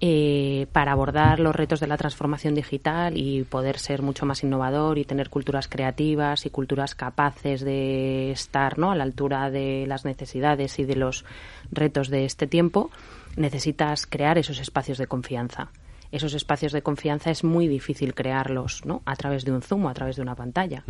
[0.00, 4.96] Eh, para abordar los retos de la transformación digital y poder ser mucho más innovador
[4.96, 8.92] y tener culturas creativas y culturas capaces de estar ¿no?
[8.92, 11.24] a la altura de las necesidades y de los
[11.72, 12.92] retos de este tiempo,
[13.34, 15.72] necesitas crear esos espacios de confianza.
[16.10, 19.02] Esos espacios de confianza es muy difícil crearlos ¿no?
[19.04, 20.84] a través de un Zoom o a través de una pantalla.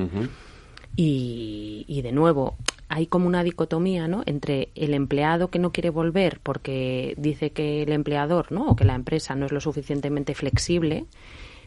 [0.96, 2.56] y, y, de nuevo,
[2.88, 4.22] hay como una dicotomía ¿no?
[4.26, 8.68] entre el empleado que no quiere volver porque dice que el empleador ¿no?
[8.68, 11.04] o que la empresa no es lo suficientemente flexible,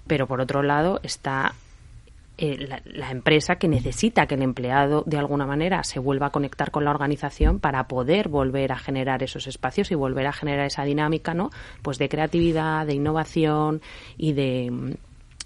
[0.08, 1.54] pero por otro lado está
[2.44, 6.72] eh, la, empresa que necesita que el empleado de alguna manera se vuelva a conectar
[6.72, 10.84] con la organización para poder volver a generar esos espacios y volver a generar esa
[10.84, 11.52] dinámica ¿no?
[11.84, 13.84] pues de creatividad, de innovación
[14.18, 14.98] y de,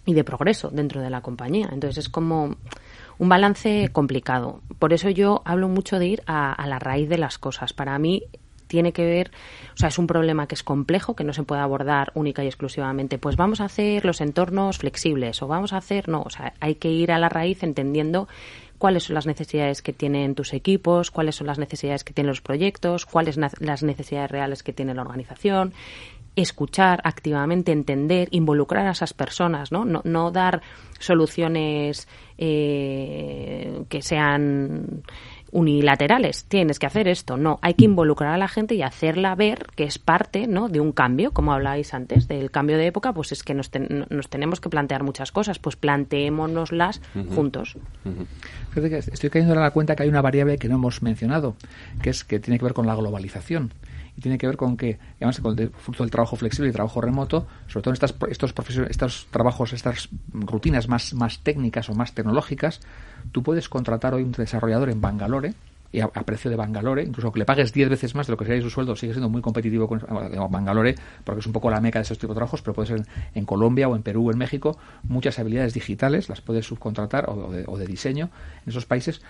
[0.06, 1.68] y de progreso dentro de la compañía.
[1.70, 2.56] Entonces es como
[3.18, 4.62] un balance complicado.
[4.80, 7.74] Por eso yo hablo mucho de ir a, la raíz de las cosas.
[7.74, 8.24] Para mí
[8.76, 9.32] tiene que ver,
[9.74, 12.48] o sea, es un problema que es complejo, que no se puede abordar única y
[12.48, 16.54] exclusivamente, pues vamos a hacer los entornos flexibles o vamos a hacer, no, o sea,
[16.60, 18.28] hay que ir a la raíz entendiendo
[18.78, 22.42] cuáles son las necesidades que tienen tus equipos, cuáles son las necesidades que tienen los
[22.42, 25.74] proyectos, cuáles son las necesidades reales que tiene la organización,
[26.36, 29.86] escuchar activamente, entender, involucrar a esas personas, ¿no?
[29.86, 30.62] No, no dar
[31.00, 35.04] soluciones eh, que sean
[35.56, 36.44] unilaterales.
[36.44, 37.38] Tienes que hacer esto.
[37.38, 40.68] No, hay que involucrar a la gente y hacerla ver que es parte ¿no?
[40.68, 43.72] de un cambio, como habláis antes, del cambio de época, pues es que nos,
[44.10, 47.02] nos tenemos que plantear muchas cosas, pues planteémonoslas
[47.34, 47.78] juntos.
[48.76, 51.56] Estoy cayendo en la cuenta que hay una variable que no hemos mencionado,
[52.02, 53.72] que es que tiene que ver con la globalización
[54.18, 57.02] y tiene que ver con que, además, con el fruto del trabajo flexible y trabajo
[57.02, 58.54] remoto, sobre todo en estas, estos,
[58.90, 62.82] estos trabajos, estas rutinas más, más técnicas o más tecnológicas,
[63.32, 65.54] tú puedes contratar hoy un desarrollador en Bangalore
[65.92, 68.46] y a, precio de Bangalore, incluso que le pagues 10 veces más de lo que
[68.46, 70.04] sería su sueldo, sigue siendo muy competitivo con
[70.50, 73.06] Bangalore, porque es un poco la meca de esos tipos de trabajos, pero puede ser
[73.34, 77.50] en Colombia o en Perú o en México, muchas habilidades digitales las puedes subcontratar o
[77.50, 78.30] de, o de diseño
[78.66, 79.22] en esos países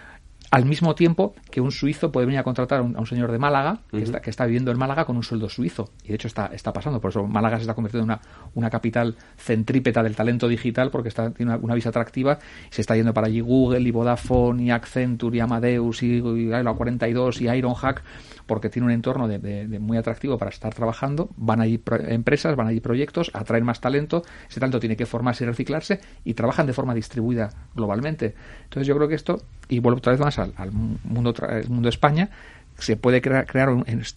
[0.55, 3.79] al mismo tiempo que un suizo puede venir a contratar a un, señor de Málaga
[3.91, 5.89] que, está, que está viviendo en Málaga con un sueldo suizo.
[6.05, 7.01] Y de hecho está, está pasando.
[7.01, 8.21] Por eso Málaga se está convirtiendo en una,
[8.53, 12.39] una capital centrípeta del talento digital porque está, tiene una, visa atractiva.
[12.69, 17.41] Se está yendo para allí Google y Vodafone y Accenture y Amadeus y, la 42
[17.41, 18.01] y Ironhack
[18.45, 21.29] porque tiene un entorno de, muy atractivo para estar trabajando.
[21.37, 24.23] Van allí empresas, van allí proyectos, atraen más talento.
[24.49, 28.35] Ese talento tiene que formarse y reciclarse y trabajan de forma distribuida globalmente.
[28.63, 32.29] Entonces yo creo que esto, y vuelvo otra vez más al, mundo, el mundo España,
[32.77, 33.69] se puede crear, crear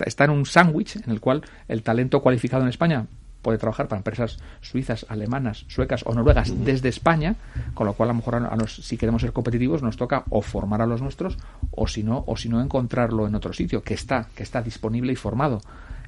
[0.05, 3.07] está en un sándwich en el cual el talento cualificado en España
[3.43, 7.37] puede trabajar para empresas suizas, alemanas, suecas o noruegas desde España,
[7.75, 10.83] con lo cual a lo mejor a si queremos ser competitivos nos toca o formar
[10.83, 11.39] a los nuestros
[11.71, 15.13] o si no o si no encontrarlo en otro sitio que está que está disponible
[15.13, 15.61] y formado.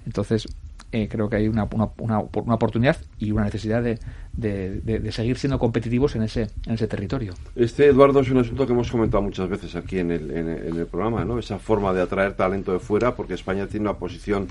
[0.07, 0.49] Entonces
[0.93, 4.01] eh, creo que hay una, una, una, oportunidad y una necesidad de,
[4.33, 7.35] de, seguir siendo competitivos en ese, en ese territorio.
[7.55, 10.87] Este, Eduardo, es un asunto que hemos comentado muchas veces aquí en el, en, el
[10.87, 11.39] programa, ¿no?
[11.39, 14.49] Esa forma de atraer talento de fuera, porque España tiene una posición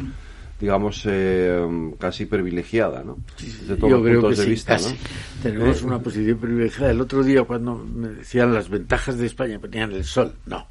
[0.59, 1.65] digamos, eh,
[1.97, 3.17] casi privilegiada, ¿no?
[3.39, 4.87] Desde todos los puntos de vista, ¿no?
[5.43, 6.91] Tenemos una posición privilegiada.
[6.91, 10.33] El otro día, cuando me decían las ventajas de España, ponían el sol.
[10.45, 10.67] No.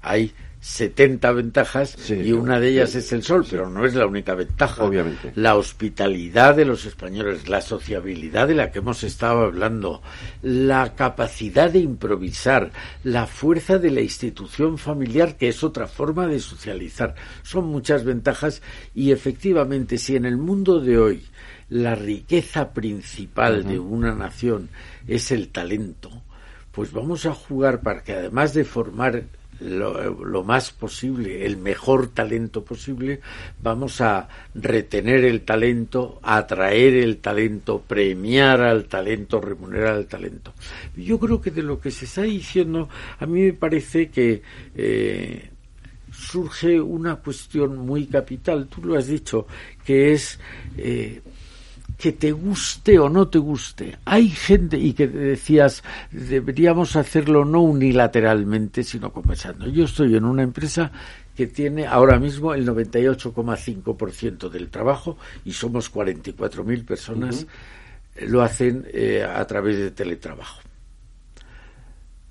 [0.00, 0.32] Hay
[0.66, 4.82] 70 ventajas y una de ellas es el sol, pero no es la única ventaja.
[4.82, 5.30] Obviamente.
[5.36, 10.02] La hospitalidad de los españoles, la sociabilidad de la que hemos estado hablando,
[10.42, 12.72] la capacidad de improvisar,
[13.04, 17.14] la fuerza de la institución familiar, que es otra forma de socializar.
[17.44, 18.60] Son muchas ventajas
[18.92, 21.22] y efectivamente si en el mundo de hoy
[21.68, 24.68] la riqueza principal de una nación
[25.06, 26.10] es el talento,
[26.72, 29.22] pues vamos a jugar para que además de formar
[29.60, 33.20] lo, más posible, el mejor talento posible,
[33.62, 40.52] vamos a retener el talento, atraer el talento, premiar al talento, remunerar al talento.
[40.96, 42.88] Yo creo que de lo que se está diciendo,
[43.18, 44.42] a mí me parece que
[44.74, 45.50] eh,
[46.12, 49.46] surge una cuestión muy capital, tú lo has dicho,
[49.84, 50.38] que es
[50.76, 51.22] eh,
[51.96, 53.98] que te guste o no te guste.
[54.04, 59.66] Hay gente, y que decías, deberíamos hacerlo no unilateralmente, sino conversando.
[59.68, 60.92] Yo estoy en una empresa
[61.34, 67.46] que tiene ahora mismo el 98,5% del trabajo y somos 44.000 personas,
[68.22, 70.60] lo hacen eh, a través de teletrabajo.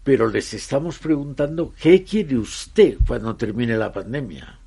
[0.03, 4.59] Pero les estamos preguntando, ¿qué quiere usted cuando termine la pandemia?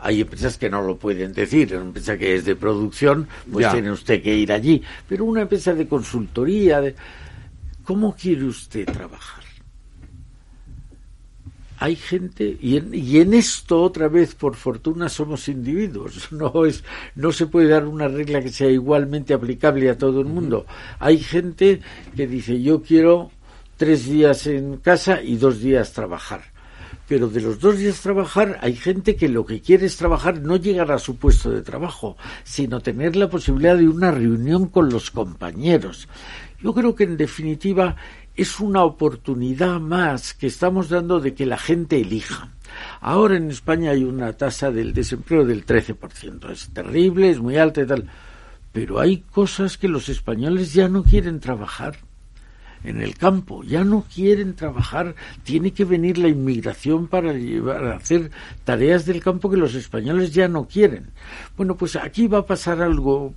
[0.00, 3.90] Hay empresas que no lo pueden decir, una empresa que es de producción, pues tiene
[3.90, 4.80] usted que ir allí.
[5.08, 6.94] Pero una empresa de consultoría, de...
[7.82, 9.42] ¿cómo quiere usted trabajar?
[11.80, 16.28] Hay gente, y en, y en esto otra vez, por fortuna, somos individuos.
[16.32, 16.84] No, es,
[17.16, 20.66] no se puede dar una regla que sea igualmente aplicable a todo el mundo.
[21.00, 21.80] Hay gente
[22.14, 23.32] que dice, yo quiero
[23.76, 26.57] tres días en casa y dos días trabajar
[27.08, 30.56] pero de los dos días trabajar hay gente que lo que quiere es trabajar, no
[30.56, 35.10] llegar a su puesto de trabajo, sino tener la posibilidad de una reunión con los
[35.10, 36.06] compañeros.
[36.60, 37.96] Yo creo que en definitiva
[38.36, 42.52] es una oportunidad más que estamos dando de que la gente elija.
[43.00, 46.50] Ahora en España hay una tasa del desempleo del 13%.
[46.50, 48.10] Es terrible, es muy alta y tal.
[48.70, 52.07] Pero hay cosas que los españoles ya no quieren trabajar
[52.84, 57.96] en el campo, ya no quieren trabajar, tiene que venir la inmigración para llevar a
[57.96, 58.30] hacer
[58.64, 61.10] tareas del campo que los españoles ya no quieren.
[61.56, 63.34] Bueno, pues aquí va a pasar algo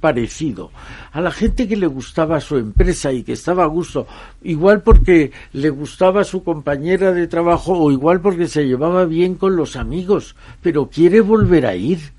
[0.00, 0.70] parecido.
[1.12, 4.06] A la gente que le gustaba su empresa y que estaba a gusto,
[4.42, 9.56] igual porque le gustaba su compañera de trabajo o igual porque se llevaba bien con
[9.56, 12.12] los amigos, pero quiere volver a ir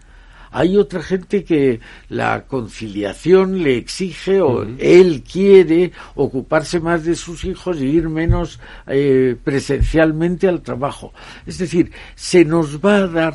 [0.53, 1.79] hay otra gente que
[2.09, 8.59] la conciliación le exige o él quiere ocuparse más de sus hijos y ir menos
[8.85, 11.11] eh, presencialmente al trabajo.
[11.47, 13.33] Es decir, se nos va a dar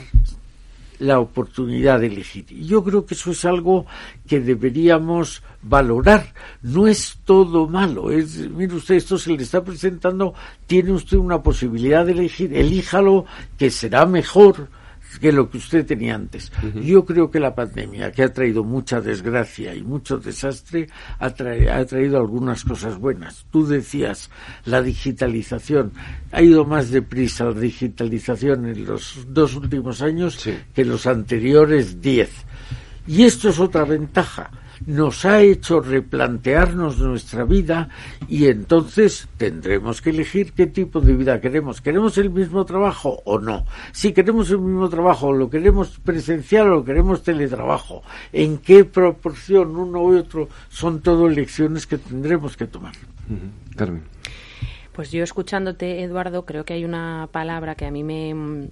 [1.00, 2.46] la oportunidad de elegir.
[2.50, 3.86] Y yo creo que eso es algo
[4.26, 6.32] que deberíamos valorar.
[6.62, 8.12] No es todo malo.
[8.12, 10.34] Es, mire usted, esto se le está presentando,
[10.66, 14.68] tiene usted una posibilidad de elegir, elíjalo, que será mejor
[15.20, 16.52] que lo que usted tenía antes.
[16.74, 20.88] Yo creo que la pandemia, que ha traído mucha desgracia y mucho desastre,
[21.18, 23.46] ha, traído algunas cosas buenas.
[23.50, 24.30] Tú decías,
[24.64, 25.92] la digitalización.
[26.32, 30.38] Ha ido más deprisa la digitalización en los dos últimos años
[30.74, 32.30] que en los anteriores diez.
[33.08, 34.50] Y esto es otra ventaja
[34.86, 37.88] nos ha hecho replantearnos nuestra vida
[38.28, 41.80] y entonces tendremos que elegir qué tipo de vida queremos.
[41.80, 43.64] ¿Queremos el mismo trabajo o no?
[43.92, 48.02] Si queremos el mismo trabajo, lo queremos presencial o lo queremos teletrabajo,
[48.32, 50.48] ¿en qué proporción uno u otro?
[50.68, 52.94] Son todo elecciones que tendremos que tomar.
[53.76, 54.02] Carmen.
[54.92, 58.68] Pues yo escuchándote, Eduardo, creo que hay una palabra que a mí me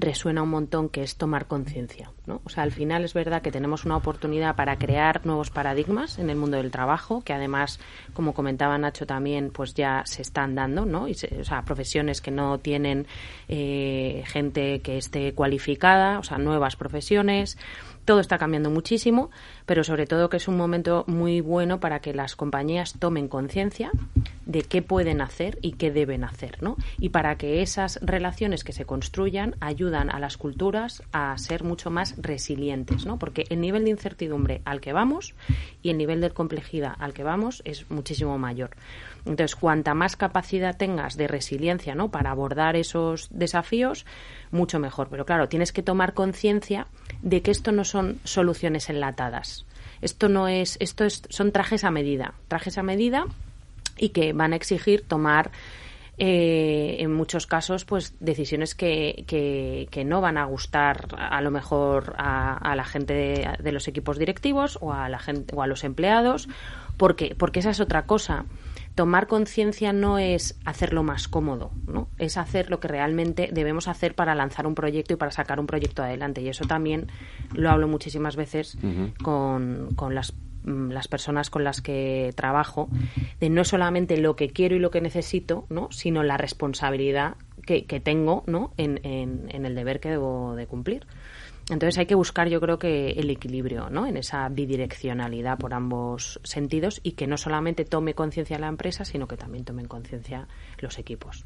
[0.00, 2.12] resuena un montón que es tomar conciencia.
[2.26, 2.40] ¿no?
[2.44, 6.30] O sea, al final es verdad que tenemos una oportunidad para crear nuevos paradigmas en
[6.30, 7.80] el mundo del trabajo, que además,
[8.14, 11.08] como comentaba Nacho también, pues ya se están dando, ¿no?
[11.08, 13.06] Y o sea, profesiones que no tienen
[13.48, 17.58] eh, gente que esté cualificada, o sea, nuevas profesiones
[18.06, 19.30] todo está cambiando muchísimo,
[19.66, 23.90] pero sobre todo que es un momento muy bueno para que las compañías tomen conciencia
[24.46, 26.76] de qué pueden hacer y qué deben hacer, ¿no?
[26.98, 31.90] Y para que esas relaciones que se construyan ayudan a las culturas a ser mucho
[31.90, 33.18] más resilientes, ¿no?
[33.18, 35.34] Porque el nivel de incertidumbre al que vamos
[35.82, 38.70] y el nivel de complejidad al que vamos es muchísimo mayor.
[39.26, 42.10] Entonces, cuanta más capacidad tengas de resiliencia, ¿no?
[42.10, 44.06] Para abordar esos desafíos,
[44.52, 45.08] mucho mejor.
[45.08, 46.86] Pero claro, tienes que tomar conciencia
[47.22, 49.66] de que esto no son soluciones enlatadas.
[50.00, 53.24] Esto no es, esto es, son trajes a medida, trajes a medida
[53.98, 55.50] y que van a exigir tomar
[56.18, 62.14] eh, en muchos casos pues decisiones que, que, no van a gustar a lo mejor
[62.16, 65.84] a, la gente de, de, los equipos directivos o a la gente o a los
[65.84, 66.48] empleados
[66.96, 68.46] porque porque esa es otra cosa
[68.96, 72.08] tomar conciencia no es hacerlo más cómodo, ¿no?
[72.18, 75.66] Es hacer lo que realmente debemos hacer para lanzar un proyecto y para sacar un
[75.66, 76.40] proyecto adelante.
[76.40, 77.08] Y eso también
[77.52, 78.78] lo hablo muchísimas veces
[79.22, 80.32] con, con las
[80.64, 82.88] mm, las personas con las que trabajo,
[83.38, 85.88] de no solamente lo que quiero y lo que necesito, ¿no?
[85.92, 87.36] sino la responsabilidad
[87.66, 88.72] que, que tengo ¿no?
[88.78, 91.06] en, en, en el deber que debo de cumplir.
[91.68, 94.06] Entonces hay que buscar, yo creo que el equilibrio, ¿no?
[94.06, 99.26] En esa bidireccionalidad por ambos sentidos y que no solamente tome conciencia la empresa, sino
[99.26, 100.46] que también tomen conciencia
[100.78, 101.44] los equipos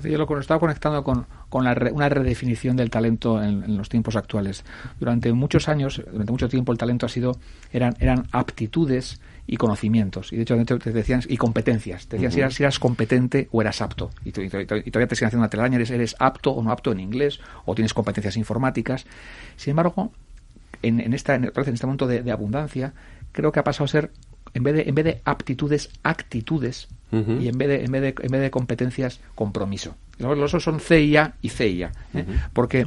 [0.00, 4.64] yo lo estaba conectando con, con una redefinición del talento en, los tiempos actuales.
[4.98, 7.32] Durante muchos años, durante mucho tiempo, el talento ha sido
[7.72, 12.06] eran eran aptitudes y conocimientos y de hecho te decían y competencias.
[12.06, 15.76] Te decían si, eras, competente o eras apto y, todavía te siguen haciendo una telaraña.
[15.76, 19.06] Eres, eres apto o no apto en inglés o tienes competencias informáticas.
[19.56, 20.12] Sin embargo,
[20.82, 22.92] en, en, esta, en, este momento de, de abundancia,
[23.32, 24.10] creo que ha pasado a ser
[24.54, 28.14] en vez de, en vez de aptitudes, actitudes, y en vez, de, en, vez de,
[28.22, 29.96] en vez de competencias, compromiso.
[30.18, 31.92] Los otros son CIA y CIA.
[32.14, 32.24] ¿eh?
[32.54, 32.86] Porque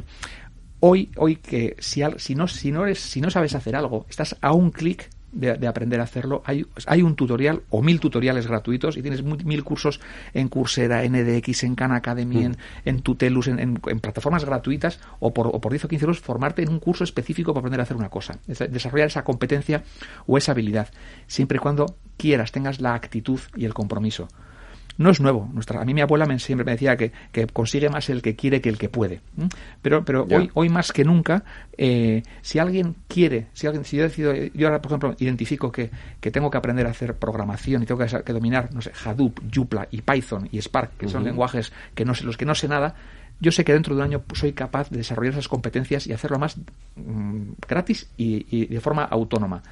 [0.80, 4.36] hoy, hoy que si, si, no, si, no eres, si no sabes hacer algo, estás
[4.40, 6.42] a un clic de, aprender a hacerlo.
[6.44, 10.00] Hay, hay un tutorial o mil tutoriales gratuitos y tienes mil cursos
[10.34, 15.48] en Coursera, en EDX, en Khan Academy, en, en, Tutelus, en, plataformas gratuitas o por,
[15.48, 17.96] o por 10 o 15 euros formarte en un curso específico para aprender a hacer
[17.96, 18.38] una cosa.
[18.46, 19.82] Desarrollar esa competencia
[20.26, 20.88] o esa habilidad,
[21.26, 24.28] siempre y cuando quieras, tengas la actitud y el compromiso
[24.98, 25.48] no es nuevo.
[25.52, 28.36] Nuestra, a mí mi abuela me, siempre me decía que, que, consigue más el que
[28.36, 29.20] quiere que el que puede.
[29.82, 31.44] Pero, pero hoy, hoy más que nunca,
[31.76, 35.90] eh, si alguien quiere, si alguien, si yo decido, yo ahora por ejemplo identifico que,
[36.20, 39.88] que tengo que aprender a hacer programación y tengo que, dominar, no sé, Hadoop, Joomla
[39.90, 42.94] y Python y Spark, que son lenguajes que no sé, los que no sé nada,
[43.40, 46.38] yo sé que dentro de un año soy capaz de desarrollar esas competencias y hacerlo
[46.38, 46.56] más
[46.96, 49.62] mm, gratis y, y, de forma autónoma.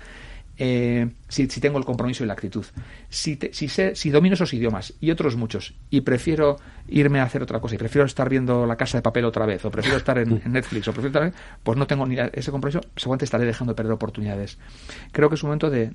[0.57, 2.64] Eh, si, tengo el compromiso y la actitud.
[3.09, 7.42] Si, si, sé, si domino esos idiomas y otros muchos y prefiero irme a hacer
[7.42, 10.16] otra cosa y prefiero estar viendo la casa de papel otra vez o prefiero estar
[10.18, 13.76] en, Netflix o prefiero estar, pues no tengo ni ese compromiso, seguramente estaré dejando de
[13.76, 14.59] perder oportunidades.
[15.11, 15.90] Creo que es un momento de,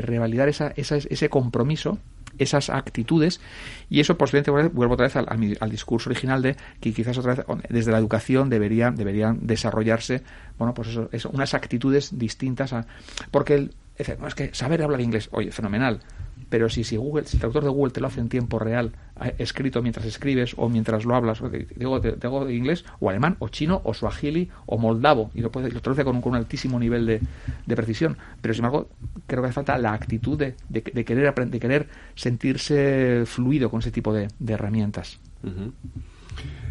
[0.00, 1.98] revalidar esa, ese compromiso
[2.38, 3.40] esas actitudes
[3.88, 7.92] y eso posiblemente vuelvo otra vez al, discurso original de que quizás otra vez desde
[7.92, 10.22] la educación deberían deberían desarrollarse
[10.56, 12.86] bueno pues eso, unas actitudes distintas a
[13.30, 13.74] porque el,
[14.18, 16.00] no, es que saber hablar inglés, oye, fenomenal.
[16.48, 18.92] Pero si, si Google, si el traductor de Google te lo hace en tiempo real,
[19.38, 21.40] escrito mientras escribes o mientras lo hablas,
[21.76, 25.70] digo, te, de inglés, o alemán, o chino, o suajili, o moldavo, y lo, puede,
[25.70, 27.20] lo traduce con un, con un altísimo nivel de,
[27.66, 28.16] de, precisión.
[28.40, 28.88] Pero sin embargo,
[29.28, 33.80] creo que hace falta la actitud de, de, querer aprender, de querer sentirse fluido con
[33.80, 35.20] ese tipo de, herramientas.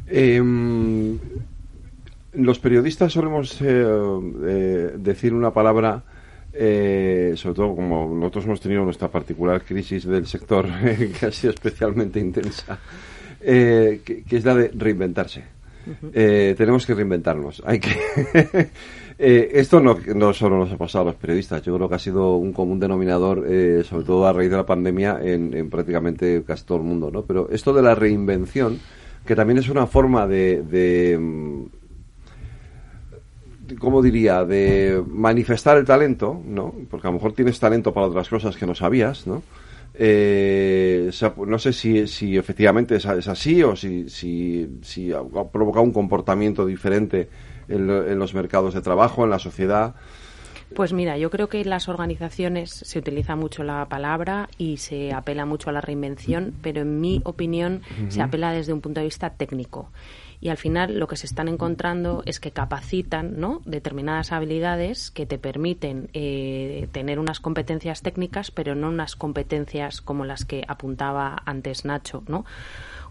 [0.08, 1.18] Em,
[2.34, 3.86] los periodistas solemos eh,
[4.46, 6.04] eh, decir una palabra,
[6.54, 10.68] eh, sobre todo como nosotros hemos tenido nuestra particular crisis del sector,
[11.20, 12.80] que ha sido especialmente intensa,
[13.40, 15.44] que, es la de reinventarse.
[16.12, 17.62] tenemos que reinventarnos.
[17.66, 18.70] Hay que
[19.18, 22.36] esto no, no, solo nos ha pasado a los periodistas, yo creo que ha sido
[22.36, 23.46] un común denominador,
[23.84, 27.24] sobre todo a raíz de la pandemia, en, prácticamente casi todo el mundo, ¿no?
[27.24, 28.80] Pero esto de la reinvención,
[29.26, 31.79] que también es una forma de mm,
[33.78, 36.74] ¿cómo diría?, de manifestar el talento, ¿no?
[36.90, 39.44] Porque a lo mejor tienes talento para otras cosas que no sabías, ¿no?
[40.02, 41.12] Eh,
[41.46, 46.66] no sé si, si efectivamente es, así o si, si, si, ha provocado un comportamiento
[46.66, 47.28] diferente
[47.68, 49.96] en, los mercados de trabajo, en la sociedad.
[50.76, 55.12] Pues mira, yo creo que en las organizaciones se utiliza mucho la palabra y se
[55.12, 59.08] apela mucho a la reinvención, pero en mi opinión se apela desde un punto de
[59.08, 59.90] vista técnico
[60.42, 63.62] y al final lo que se están encontrando es que capacitan ¿no?
[63.66, 70.26] determinadas habilidades que te permiten eh, tener unas competencias técnicas, pero no unas competencias como
[70.26, 72.46] las que apuntaba antes Nacho, ¿no?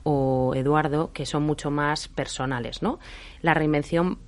[0.04, 2.98] o Eduardo, que son mucho más personales, ¿no?
[3.42, 4.18] La reinvención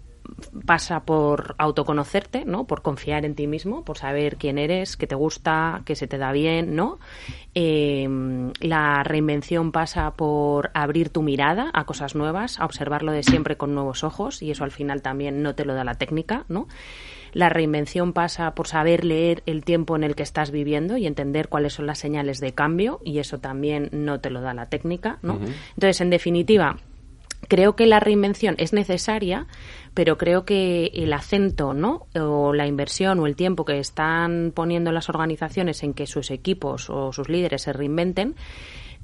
[0.67, 2.67] pasa por autoconocerte, ¿no?
[2.67, 6.19] Por confiar en ti mismo, por saber quién eres, qué te gusta, qué se te
[6.19, 6.99] da bien, ¿no?
[7.55, 13.57] Em, la reinvención pasa por abrir tu mirada a cosas nuevas, a observarlo de siempre
[13.57, 16.69] con nuevos ojos y eso al final también no te lo da la técnica, ¿no?
[17.33, 21.49] La reinvención pasa por saber leer el tiempo en el que estás viviendo y entender
[21.49, 25.19] cuáles son las señales de cambio y eso también no te lo da la técnica,
[25.23, 25.39] ¿no?
[25.75, 26.77] Entonces, en definitiva,
[27.49, 29.47] creo que la reinvención es necesaria,
[29.95, 32.07] pero creo que el acento, ¿no?
[32.15, 36.91] o la inversión o el tiempo que están poniendo las organizaciones en que sus equipos
[36.91, 38.37] o sus líderes se reinventen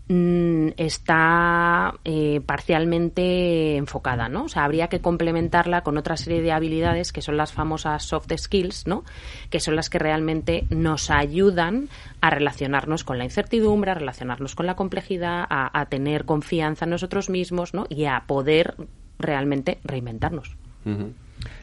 [0.09, 4.45] está eh, parcialmente enfocada, ¿no?
[4.45, 8.33] O sea, habría que complementarla con otra serie de habilidades que son las famosas soft
[8.37, 9.05] skills, ¿no?
[9.51, 11.89] Que son las que realmente nos ayudan
[12.21, 17.29] a relacionarnos con la incertidumbre, a relacionarnos con la complejidad, a, tener confianza en nosotros
[17.29, 17.87] mismos, ¿no?
[17.89, 18.75] Y a poder
[19.19, 20.57] realmente reinventarnos.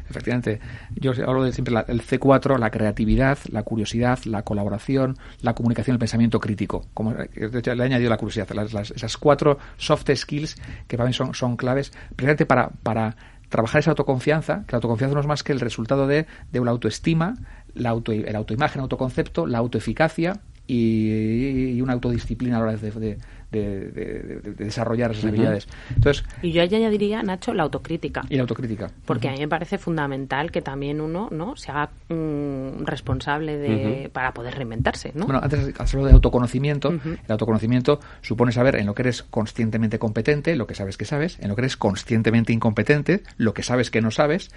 [0.10, 0.60] Efectivamente,
[0.96, 6.00] yo hablo de siempre el C4, la creatividad, la curiosidad, la colaboración, la comunicación, el
[6.00, 6.86] pensamiento crítico.
[6.94, 8.48] Como le he añadido la curiosidad,
[8.96, 10.58] esas cuatro soft skills
[10.88, 13.16] que para mí son, son claves, precisamente para, para
[13.50, 16.72] trabajar esa autoconfianza, que la autoconfianza no es más que el resultado de, de una
[16.72, 17.36] autoestima,
[17.76, 23.18] la auto, el autoimagen, autoconcepto, la autoeficacia y, una autodisciplina a la hora de, de,
[23.62, 25.68] desarrollar esas habilidades.
[25.96, 28.24] Entonces, y yo añadiría, Nacho, la autocrítica.
[28.30, 28.92] Y la autocrítica.
[29.06, 34.10] Porque a mí me parece fundamental que también uno no se haga mm, responsable de,
[34.12, 35.12] para poder reinventarse.
[35.16, 35.26] ¿no?
[35.26, 36.90] Bueno, antes has hablado de autoconocimiento.
[36.90, 41.40] El autoconocimiento supone saber en lo que eres conscientemente competente, lo que sabes que sabes,
[41.40, 44.52] en lo que eres conscientemente incompetente, lo que sabes que no sabes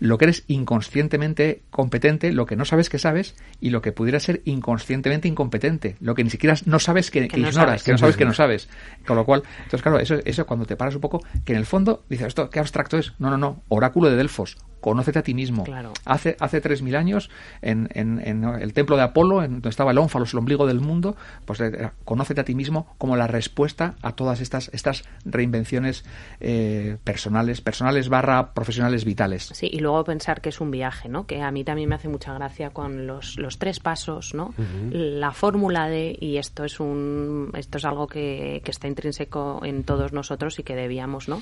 [0.00, 4.20] lo que eres inconscientemente competente, lo que no sabes que sabes y lo que pudiera
[4.20, 8.24] ser inconscientemente incompetente, lo que ni siquiera no sabes que, ignoras, que no sabes que
[8.24, 8.68] no sabes.
[9.06, 11.66] Con lo cual, entonces claro, eso, eso cuando te paras un poco, que en el
[11.66, 13.14] fondo dices, esto, ¿qué abstracto es?
[13.18, 15.64] No, no, no, oráculo de Delfos, conócete a ti mismo.
[16.04, 17.28] Hace, hace 3.000 años,
[17.60, 21.16] en, en, el templo de Apolo, en donde estaba el ónfalos, el ombligo del mundo,
[21.44, 26.04] pues eh, conócete a ti mismo como la respuesta a todas estas, estas reinvenciones
[26.38, 29.50] eh, personales, personales barra profesionales vitales.
[29.54, 31.26] Sí, y luego pensar que es un viaje, ¿no?
[31.26, 34.52] Que a mí también me hace mucha gracia con los, los tres pasos, ¿no?
[34.90, 39.84] La fórmula de, y esto es un, esto es algo que, que está intrínseco en
[39.84, 41.40] todos nosotros y que debíamos, ¿no?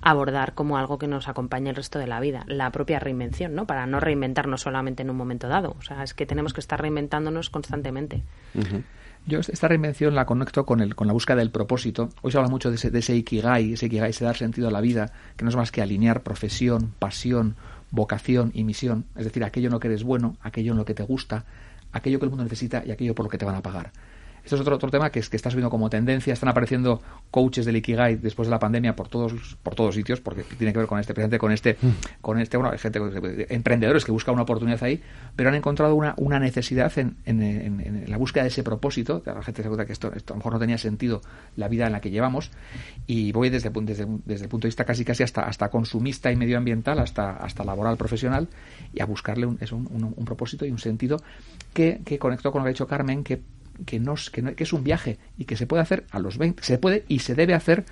[0.00, 3.66] abordar como algo que nos acompañe el resto de la vida, la propia reinvención, ¿no?
[3.66, 5.76] Para no reinventarnos solamente en un momento dado.
[5.78, 8.22] O sea, es que tenemos que estar reinventándonos constantemente.
[9.26, 12.10] Yo esta reinvención la conecto con, el, con la búsqueda del propósito.
[12.20, 14.70] Hoy se habla mucho de ese, de ese ikigai, ese ikigai, ese dar sentido a
[14.70, 17.56] la vida, que no es más que alinear profesión, pasión,
[17.94, 19.06] vocación y misión.
[19.16, 21.44] Es decir, aquello en lo que eres bueno, aquello en lo que te gusta,
[21.92, 23.92] aquello que el mundo necesita y aquello por lo que te van a pagar.
[24.44, 26.34] Esto es otro, otro tema que, es, que está subiendo como tendencia.
[26.34, 30.42] Están apareciendo coaches del Ikigai después de la pandemia por todos, por todos sitios, porque
[30.42, 32.20] tiene que ver con este, presente con este, mm.
[32.20, 33.00] con este, bueno, hay gente,
[33.48, 35.02] emprendedores que buscan una oportunidad ahí,
[35.34, 39.22] pero han encontrado una, una necesidad en, en, la búsqueda de ese propósito.
[39.24, 41.22] La gente se cuenta que esto, esto, a lo mejor no tenía sentido
[41.56, 42.50] la vida en la que llevamos,
[43.06, 46.36] y voy desde, desde, desde el punto de vista casi casi hasta, hasta consumista y
[46.36, 48.48] medioambiental, hasta, hasta laboral profesional,
[48.92, 51.16] y a buscarle un, es un, un, propósito y un sentido
[51.72, 53.40] que, que conectó con lo que ha dicho Carmen, que
[53.86, 56.78] que, no, que, es un viaje y que se puede hacer a los 20, se
[56.78, 57.84] puede y se debe hacer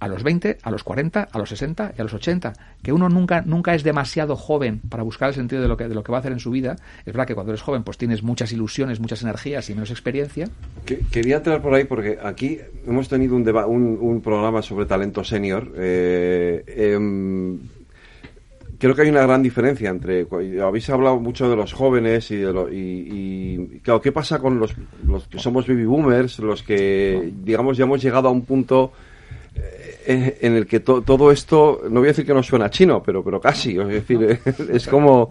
[0.00, 2.52] a los 20, a los 40, a los 60 y a los 80,
[2.82, 5.94] que uno nunca nunca es demasiado joven para buscar el sentido de lo que de
[5.94, 6.76] lo que va a hacer en su vida.
[7.00, 10.48] Es verdad que cuando eres joven pues tienes muchas ilusiones, muchas energías y menos experiencia.
[11.10, 15.72] quería entrar por ahí porque aquí hemos tenido un, un, un programa sobre talento senior.
[15.76, 17.58] Eh, em,
[18.84, 20.26] creo que hay una gran diferencia entre
[20.62, 24.74] habéis hablado mucho de los jóvenes y de lo, y, claro qué pasa con los,
[25.06, 28.92] los que somos baby boomers los que digamos ya hemos llegado a un punto
[30.06, 33.24] eh, en el que todo esto no voy a decir que no suena chino pero
[33.24, 34.38] pero casi es decir
[34.70, 35.30] es como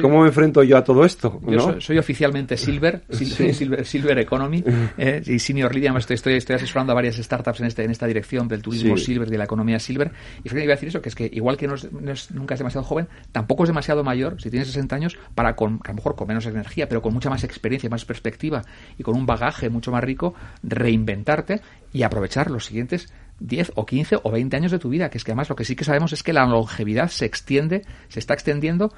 [0.00, 1.40] ¿Cómo me enfrento yo a todo esto?
[1.46, 3.02] Yo soy, oficialmente Silver,
[3.84, 4.64] Silver, Economy
[4.98, 5.96] eh, y Senior Lead.
[5.96, 9.28] Estoy, estoy, estoy, asesorando a varias startups en, este, en esta dirección del turismo Silver,
[9.28, 10.12] de la economía Silver.
[10.38, 12.60] Y fíjate, iba a decir eso, que es que igual que no es, nunca es
[12.60, 16.14] demasiado joven, tampoco es demasiado mayor, si tienes 60 años, para con, a lo mejor
[16.14, 18.62] con menos energía, pero con mucha más experiencia, más perspectiva
[18.98, 21.60] y con un bagaje mucho más rico, reinventarte
[21.92, 25.24] y aprovechar los siguientes 10 o 15 o 20 años de tu vida, que es
[25.24, 28.34] que además lo que sí que sabemos es que la longevidad se extiende, se está
[28.34, 28.92] extendiendo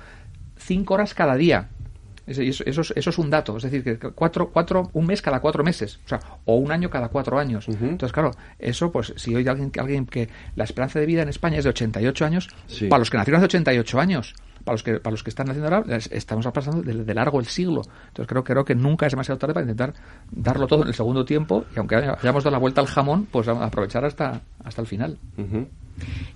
[0.67, 1.69] cinco horas cada día.
[2.27, 6.01] Eso, eso, es un dato, es decir, que cuatro, cuatro, un mes cada cuatro meses,
[6.07, 7.69] o sea, o un año cada cuatro años.
[7.69, 11.59] Entonces, claro, eso, pues, si hoy alguien, alguien que la esperanza de vida en España
[11.59, 12.49] es de 88 años,
[12.89, 14.35] para los que nacieron hace 88 años,
[14.67, 17.83] para los que para los que están naciendo ahora, estamos pasando de, largo el siglo.
[18.09, 19.95] Entonces, creo, creo que nunca es demasiado tarde para intentar
[20.31, 23.47] darlo todo en el segundo tiempo y aunque hayamos dado la vuelta al jamón, pues
[23.47, 25.19] aprovechar hasta, hasta el final.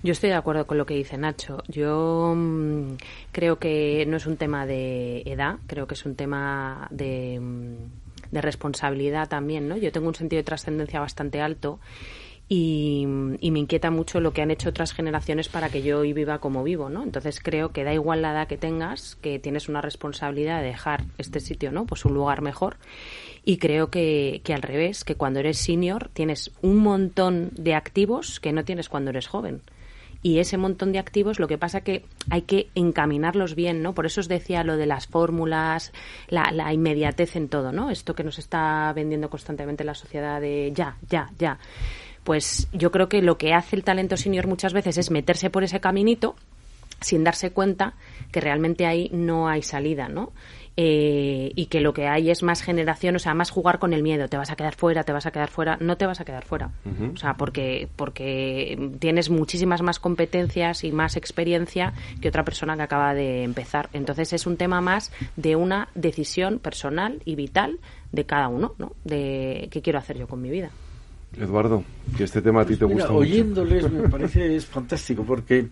[0.01, 1.61] Yo estoy de acuerdo con lo que dice Nacho.
[1.67, 2.93] Yo mm,
[3.33, 8.31] creo que no es un tema de edad, creo que es un tema de, mm,
[8.31, 9.75] de responsabilidad también, ¿no?
[9.75, 11.79] Yo tengo un sentido de trascendencia bastante alto
[12.53, 16.39] y, me inquieta mucho lo que han hecho otras generaciones para que yo hoy viva
[16.39, 17.01] como vivo, ¿no?
[17.01, 21.05] Entonces creo que da igual la edad que tengas, que tienes una responsabilidad de dejar
[21.17, 21.85] este sitio, ¿no?
[21.85, 22.75] Pues un lugar mejor
[23.45, 28.41] y creo que, que al revés, que cuando eres senior tienes un montón de activos
[28.41, 29.61] que no tienes cuando eres joven
[30.23, 33.93] y ese montón de activos lo que pasa que hay que encaminarlos bien, ¿no?
[33.93, 35.93] Por eso os decía lo de las fórmulas,
[36.27, 37.89] la, la, inmediatez en todo, ¿no?
[37.89, 41.57] Esto que nos está vendiendo constantemente la sociedad de ya, ya, ya.
[42.23, 45.63] Pues yo creo que lo que hace el talento senior muchas veces es meterse por
[45.63, 46.35] ese caminito
[47.01, 47.95] sin darse cuenta
[48.31, 50.31] que realmente ahí no hay salida, ¿no?
[50.77, 54.03] Eh, y que lo que hay es más generación, o sea, más jugar con el
[54.03, 54.29] miedo.
[54.29, 55.77] Te vas a quedar fuera, te vas a quedar fuera.
[55.81, 56.71] No te vas a quedar fuera.
[57.13, 62.83] O sea, porque, porque tienes muchísimas más competencias y más experiencia que otra persona que
[62.83, 63.89] acaba de empezar.
[63.91, 67.79] Entonces es un tema más de una decisión personal y vital
[68.11, 68.93] de cada uno, ¿no?
[69.03, 70.71] De qué quiero hacer yo con mi vida.
[71.37, 71.83] Eduardo,
[72.17, 75.69] que este tema a ti te pues gusta oyéndoles me parece es fantástico porque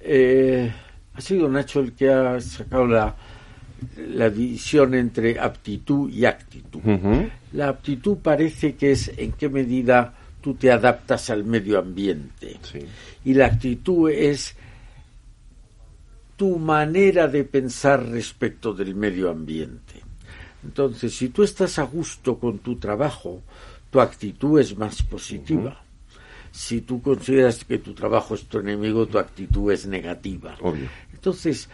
[0.00, 0.72] eh,
[1.12, 3.14] ha sido Nacho el que ha sacado la,
[4.08, 6.80] la división entre aptitud y actitud.
[7.52, 12.58] La aptitud parece que es en qué medida tú te adaptas al medio ambiente.
[13.24, 14.56] Y la actitud es
[16.36, 20.02] tu manera de pensar respecto del medio ambiente.
[20.64, 23.42] Entonces, si tú estás a gusto con tu trabajo,
[23.94, 25.80] tu actitud es más positiva.
[26.50, 30.56] Si tú consideras que tu trabajo es tu enemigo, tu actitud es negativa.
[31.12, 31.68] Entonces,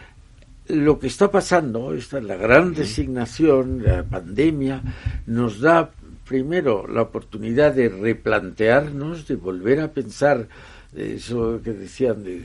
[0.67, 4.83] lo que está pasando, esta es la gran designación, la pandemia,
[5.25, 5.89] nos da
[6.27, 10.47] primero la oportunidad de replantearnos, de volver a pensar
[10.95, 12.43] eso que decían de,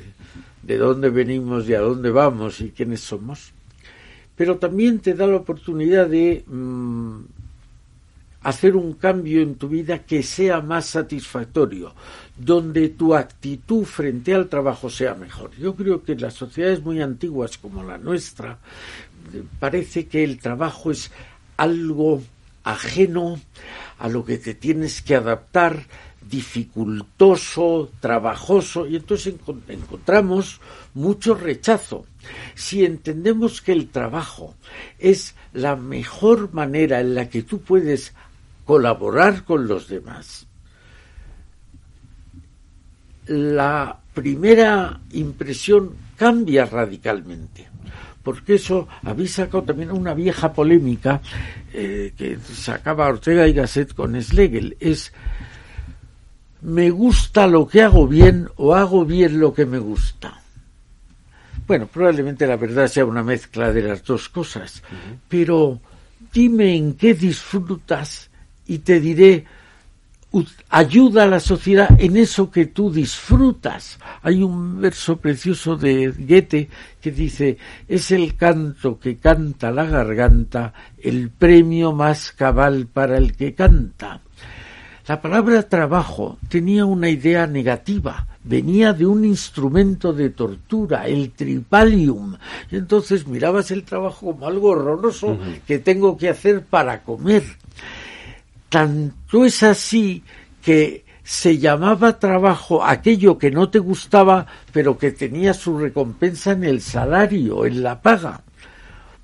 [0.62, 3.52] de dónde venimos y a dónde vamos y quiénes somos,
[4.36, 7.35] pero también te da la oportunidad de mm,
[8.46, 11.92] hacer un cambio en tu vida que sea más satisfactorio,
[12.36, 15.50] donde tu actitud frente al trabajo sea mejor.
[15.56, 18.60] Yo creo que en las sociedades muy antiguas como la nuestra
[19.58, 21.10] parece que el trabajo es
[21.56, 22.22] algo
[22.62, 23.40] ajeno
[23.98, 25.84] a lo que te tienes que adaptar,
[26.30, 29.34] dificultoso, trabajoso, y entonces
[29.68, 30.60] encontramos
[30.94, 32.06] mucho rechazo.
[32.54, 34.54] Si entendemos que el trabajo
[35.00, 38.14] es la mejor manera en la que tú puedes
[38.66, 40.46] colaborar con los demás.
[43.28, 47.68] La primera impresión cambia radicalmente,
[48.22, 51.22] porque eso habéis sacado también una vieja polémica
[51.72, 55.12] eh, que sacaba Ortega y Gasset con Schlegel, es
[56.62, 60.40] me gusta lo que hago bien o hago bien lo que me gusta.
[61.66, 64.82] Bueno, probablemente la verdad sea una mezcla de las dos cosas,
[65.28, 65.80] pero
[66.32, 68.30] dime en qué disfrutas
[68.66, 69.44] y te diré,
[70.68, 73.98] ayuda a la sociedad en eso que tú disfrutas.
[74.22, 76.68] Hay un verso precioso de Goethe
[77.00, 77.56] que dice,
[77.88, 84.20] es el canto que canta la garganta el premio más cabal para el que canta.
[85.06, 92.36] La palabra trabajo tenía una idea negativa, venía de un instrumento de tortura, el tripalium.
[92.72, 97.44] Y entonces mirabas el trabajo como algo horroroso que tengo que hacer para comer.
[98.68, 100.22] Tanto es así
[100.62, 106.62] que se llamaba trabajo aquello que no te gustaba, pero que tenía su recompensa en
[106.62, 108.42] el salario, en la paga.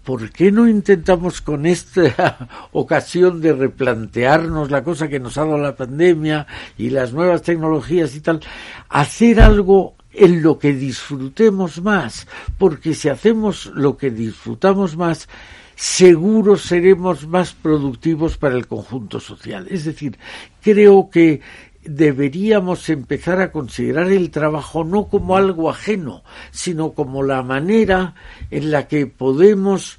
[0.04, 5.58] ¿Por qué no intentamos con esta ocasión de replantearnos la cosa que nos ha dado
[5.58, 8.40] la pandemia y las nuevas tecnologías y tal,
[8.88, 12.26] hacer algo en lo que disfrutemos más?
[12.58, 15.28] Porque si hacemos lo que disfrutamos más,
[15.74, 19.66] seguro seremos más productivos para el conjunto social.
[19.70, 20.18] Es decir,
[20.60, 21.40] creo que
[21.84, 28.14] deberíamos empezar a considerar el trabajo no como algo ajeno, sino como la manera
[28.50, 29.98] en la que podemos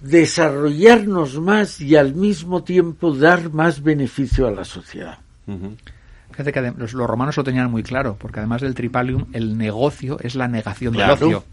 [0.00, 5.18] desarrollarnos más y al mismo tiempo dar más beneficio a la sociedad.
[6.32, 10.34] Fíjate que los, romanos lo tenían muy claro, porque además del tripalium, el negocio es
[10.34, 11.44] la negación del ocio.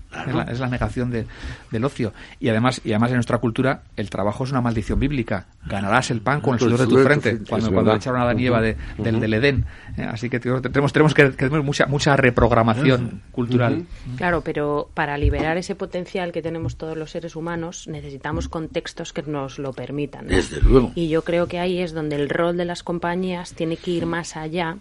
[0.49, 2.13] Es, la, negación del ocio.
[2.39, 5.45] Y además, y además en nuestra cultura, el trabajo es una maldición bíblica.
[5.65, 8.33] Ganarás el pan con el sudor de tu frente, cuando, cuando le echaron a la
[8.33, 9.65] nieva de, del, Edén.
[9.97, 13.85] Eh, así que tenemos, tenemos que, tener mucha, mucha reprogramación cultural.
[14.17, 19.21] Claro, pero para liberar ese potencial que tenemos todos los seres humanos, necesitamos contextos que
[19.21, 20.27] nos lo permitan.
[20.27, 20.91] Desde luego.
[20.95, 24.05] Y yo creo que ahí es donde el rol de las compañías tiene que ir
[24.07, 24.77] más allá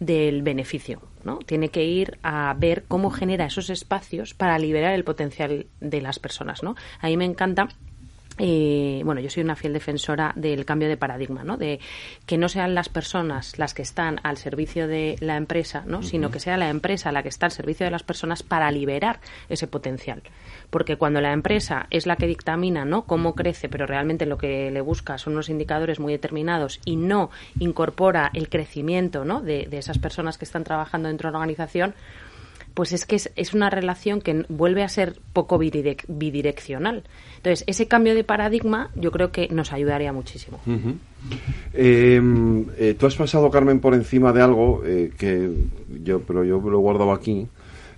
[0.00, 1.38] del beneficio, ¿no?
[1.40, 6.18] Tiene que ir a ver cómo genera esos espacios para liberar el potencial de las
[6.18, 6.74] personas, ¿no?
[7.00, 7.68] Ahí me encanta
[8.38, 11.56] eh, bueno, yo soy una fiel defensora del cambio de paradigma, ¿no?
[11.56, 11.80] De
[12.26, 16.02] que no sean las personas las que están al servicio de la empresa, ¿no?
[16.02, 19.20] Sino que sea la empresa la que está al servicio de las personas para liberar
[19.48, 20.22] ese potencial.
[20.70, 23.06] Porque cuando la empresa es la que dictamina, ¿no?
[23.06, 27.30] Cómo crece, pero realmente lo que le busca son unos indicadores muy determinados y no
[27.58, 29.40] incorpora el crecimiento, ¿no?
[29.40, 31.94] De, de esas personas que están trabajando dentro de la organización,
[32.78, 37.02] pues es que es, una relación que vuelve a ser poco bidireccional.
[37.38, 40.60] Entonces, ese cambio de paradigma yo creo que nos ayudaría muchísimo.
[41.72, 45.50] Em, eh, tú has pasado, Carmen, por encima de algo eh, que
[46.04, 47.48] yo, pero yo lo he guardado aquí,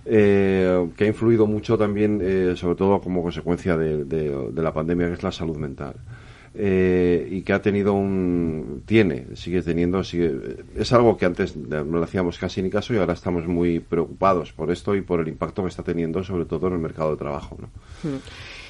[0.03, 2.19] eh, que ha influido mucho también,
[2.57, 5.93] sobre todo como consecuencia de, la pandemia, que es la salud mental.
[6.53, 11.97] Eh, y que ha tenido un tiene sigue teniendo sigue, es algo que antes no
[11.97, 15.29] le hacíamos casi ni caso y ahora estamos muy preocupados por esto y por el
[15.29, 17.69] impacto que está teniendo sobre todo en el mercado de trabajo ¿no?
[18.03, 18.19] Hmm.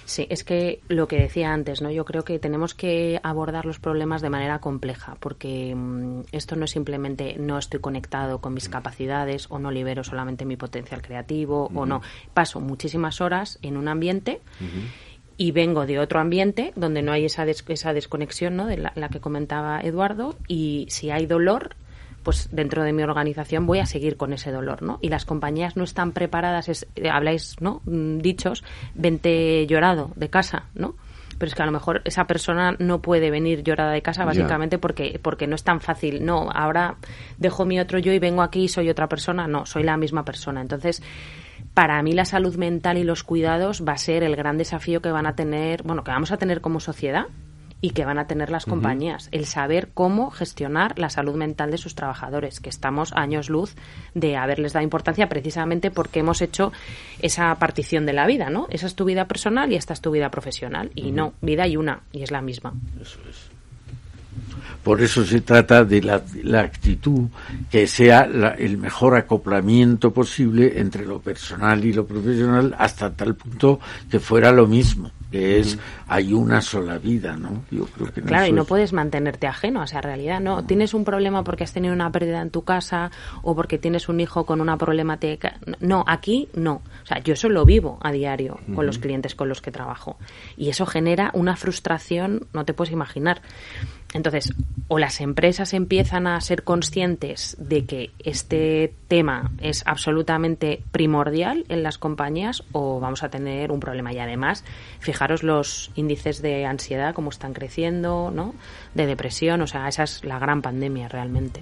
[0.05, 1.89] Sí, es que lo que decía antes, ¿no?
[1.89, 6.65] Yo creo que tenemos que abordar los problemas de manera compleja, porque mm, esto no
[6.65, 11.71] es simplemente no estoy conectado con mis capacidades o no libero solamente mi potencial creativo
[11.73, 12.01] o no.
[12.34, 14.41] Paso muchísimas horas en un ambiente
[15.41, 18.67] y vengo de otro ambiente donde no hay esa, esa desconexión ¿no?
[18.67, 21.75] de la, que comentaba Eduardo y si hay dolor
[22.21, 24.99] pues dentro de mi organización voy a seguir con ese dolor, ¿no?
[25.01, 27.81] Y las compañías no están preparadas, eh, habláis, ¿no?
[27.85, 28.63] Mm, dichos,
[28.93, 30.93] vente llorado de casa, ¿no?
[31.39, 34.77] Pero es que a lo mejor esa persona no puede venir llorada de casa básicamente
[34.77, 36.23] porque, porque no es tan fácil.
[36.23, 36.97] No, ahora
[37.39, 39.47] dejo mi otro yo y vengo aquí y soy otra persona.
[39.47, 40.61] No, soy la misma persona.
[40.61, 41.01] Entonces,
[41.74, 45.11] para mí la salud mental y los cuidados va a ser el gran desafío que
[45.11, 47.28] van a tener, bueno, que vamos a tener como sociedad
[47.82, 51.80] y que van a tener las compañías, el saber cómo gestionar la salud mental de
[51.80, 53.76] sus trabajadores, que estamos años luz
[54.13, 56.72] de haberles dado importancia precisamente porque hemos hecho
[57.19, 58.67] esa partición de la vida, ¿no?
[58.69, 61.76] Esa es tu vida personal y esta es tu vida profesional y no, vida hay
[61.76, 62.74] una y es la misma.
[63.01, 63.40] Eso es.
[64.84, 67.27] Por eso se trata de la, actitud
[67.69, 68.21] que sea
[68.57, 73.79] el mejor acoplamiento posible entre lo personal y lo profesional hasta tal punto
[74.09, 77.63] que fuera lo mismo que es hay una sola vida, ¿no?
[77.71, 80.65] Yo creo que claro, y no puedes mantenerte ajeno a esa realidad, ¿no?
[80.65, 83.11] Tienes un problema porque has tenido una pérdida en tu casa
[83.41, 85.57] o porque tienes un hijo con una problemática.
[85.79, 86.82] No, aquí no.
[87.03, 90.17] O sea, yo eso lo vivo a diario con los clientes con los que trabajo.
[90.57, 93.41] Y eso genera una frustración, no te puedes imaginar.
[94.14, 94.53] Entonces,
[94.88, 101.82] o las empresas empiezan a ser conscientes de que este tema es absolutamente primordial en
[101.82, 104.12] las compañías o vamos a tener un problema.
[104.12, 104.66] Y además,
[104.99, 108.53] fijaros los índices de ansiedad, cómo están creciendo, ¿no?
[108.93, 111.62] De depresión, o sea, esa es la gran pandemia realmente.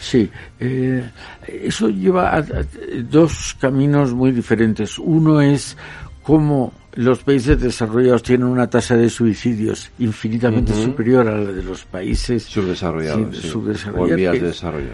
[0.00, 0.30] Sí,
[0.60, 1.10] eh,
[1.46, 2.44] eso lleva a,
[3.02, 4.98] dos caminos muy diferentes.
[4.98, 5.76] Uno es
[6.22, 11.84] cómo los países desarrollados tienen una tasa de suicidios infinitamente superior a la de los
[11.84, 14.90] países subdesarrollados, de desarrollo.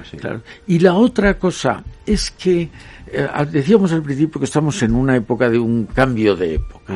[0.67, 2.71] Y la otra cosa es que
[3.13, 6.95] eh, decíamos al principio que estamos en una época de un cambio de época.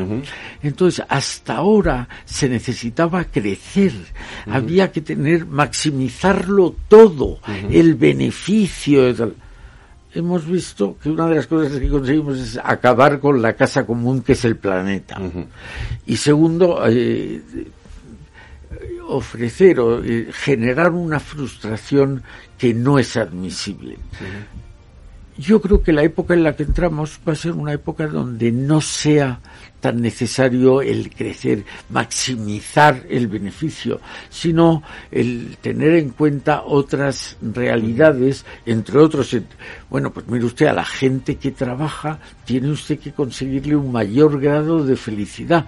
[0.62, 3.92] Entonces, hasta ahora se necesitaba crecer,
[4.46, 7.40] había que tener, maximizarlo todo,
[7.70, 9.14] el beneficio.
[10.14, 14.22] Hemos visto que una de las cosas que conseguimos es acabar con la casa común
[14.22, 15.20] que es el planeta.
[16.06, 17.42] Y segundo, eh,
[19.08, 22.22] ofrecer o eh, generar una frustración
[22.56, 23.98] que no es admisible.
[25.36, 28.52] Yo creo que la época en la que entramos va a ser una época donde
[28.52, 29.40] no sea
[29.84, 38.98] tan necesario el crecer, maximizar el beneficio, sino el tener en cuenta otras realidades, entre
[38.98, 39.36] otros,
[39.90, 44.40] bueno, pues mire usted, a la gente que trabaja tiene usted que conseguirle un mayor
[44.40, 45.66] grado de felicidad,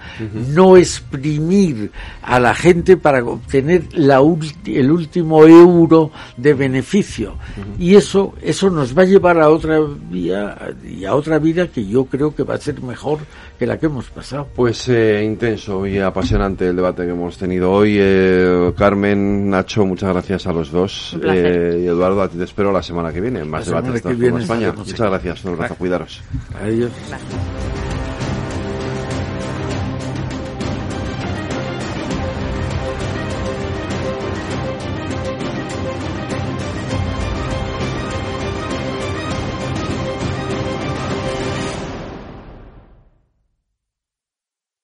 [0.48, 1.90] no exprimir
[2.22, 4.22] a la gente para obtener la
[4.64, 7.36] el último euro de beneficio.
[7.78, 9.78] Y eso, eso nos va a llevar a otra
[10.10, 13.18] vía y a otra vida que yo creo que va a ser mejor
[13.56, 14.48] que la que hemos pasado.
[14.54, 17.96] Pues eh, intenso y apasionante el debate que hemos tenido hoy.
[17.98, 21.16] Eh, Carmen, Nacho, muchas gracias a los dos.
[21.22, 23.44] Eh, y Eduardo, a ti te espero la semana que viene.
[23.44, 24.72] Más debates de España.
[24.72, 25.44] Muchas gracias.
[25.44, 25.74] Un abrazo.
[25.76, 26.22] Cuidaros.
[26.62, 26.90] Adiós.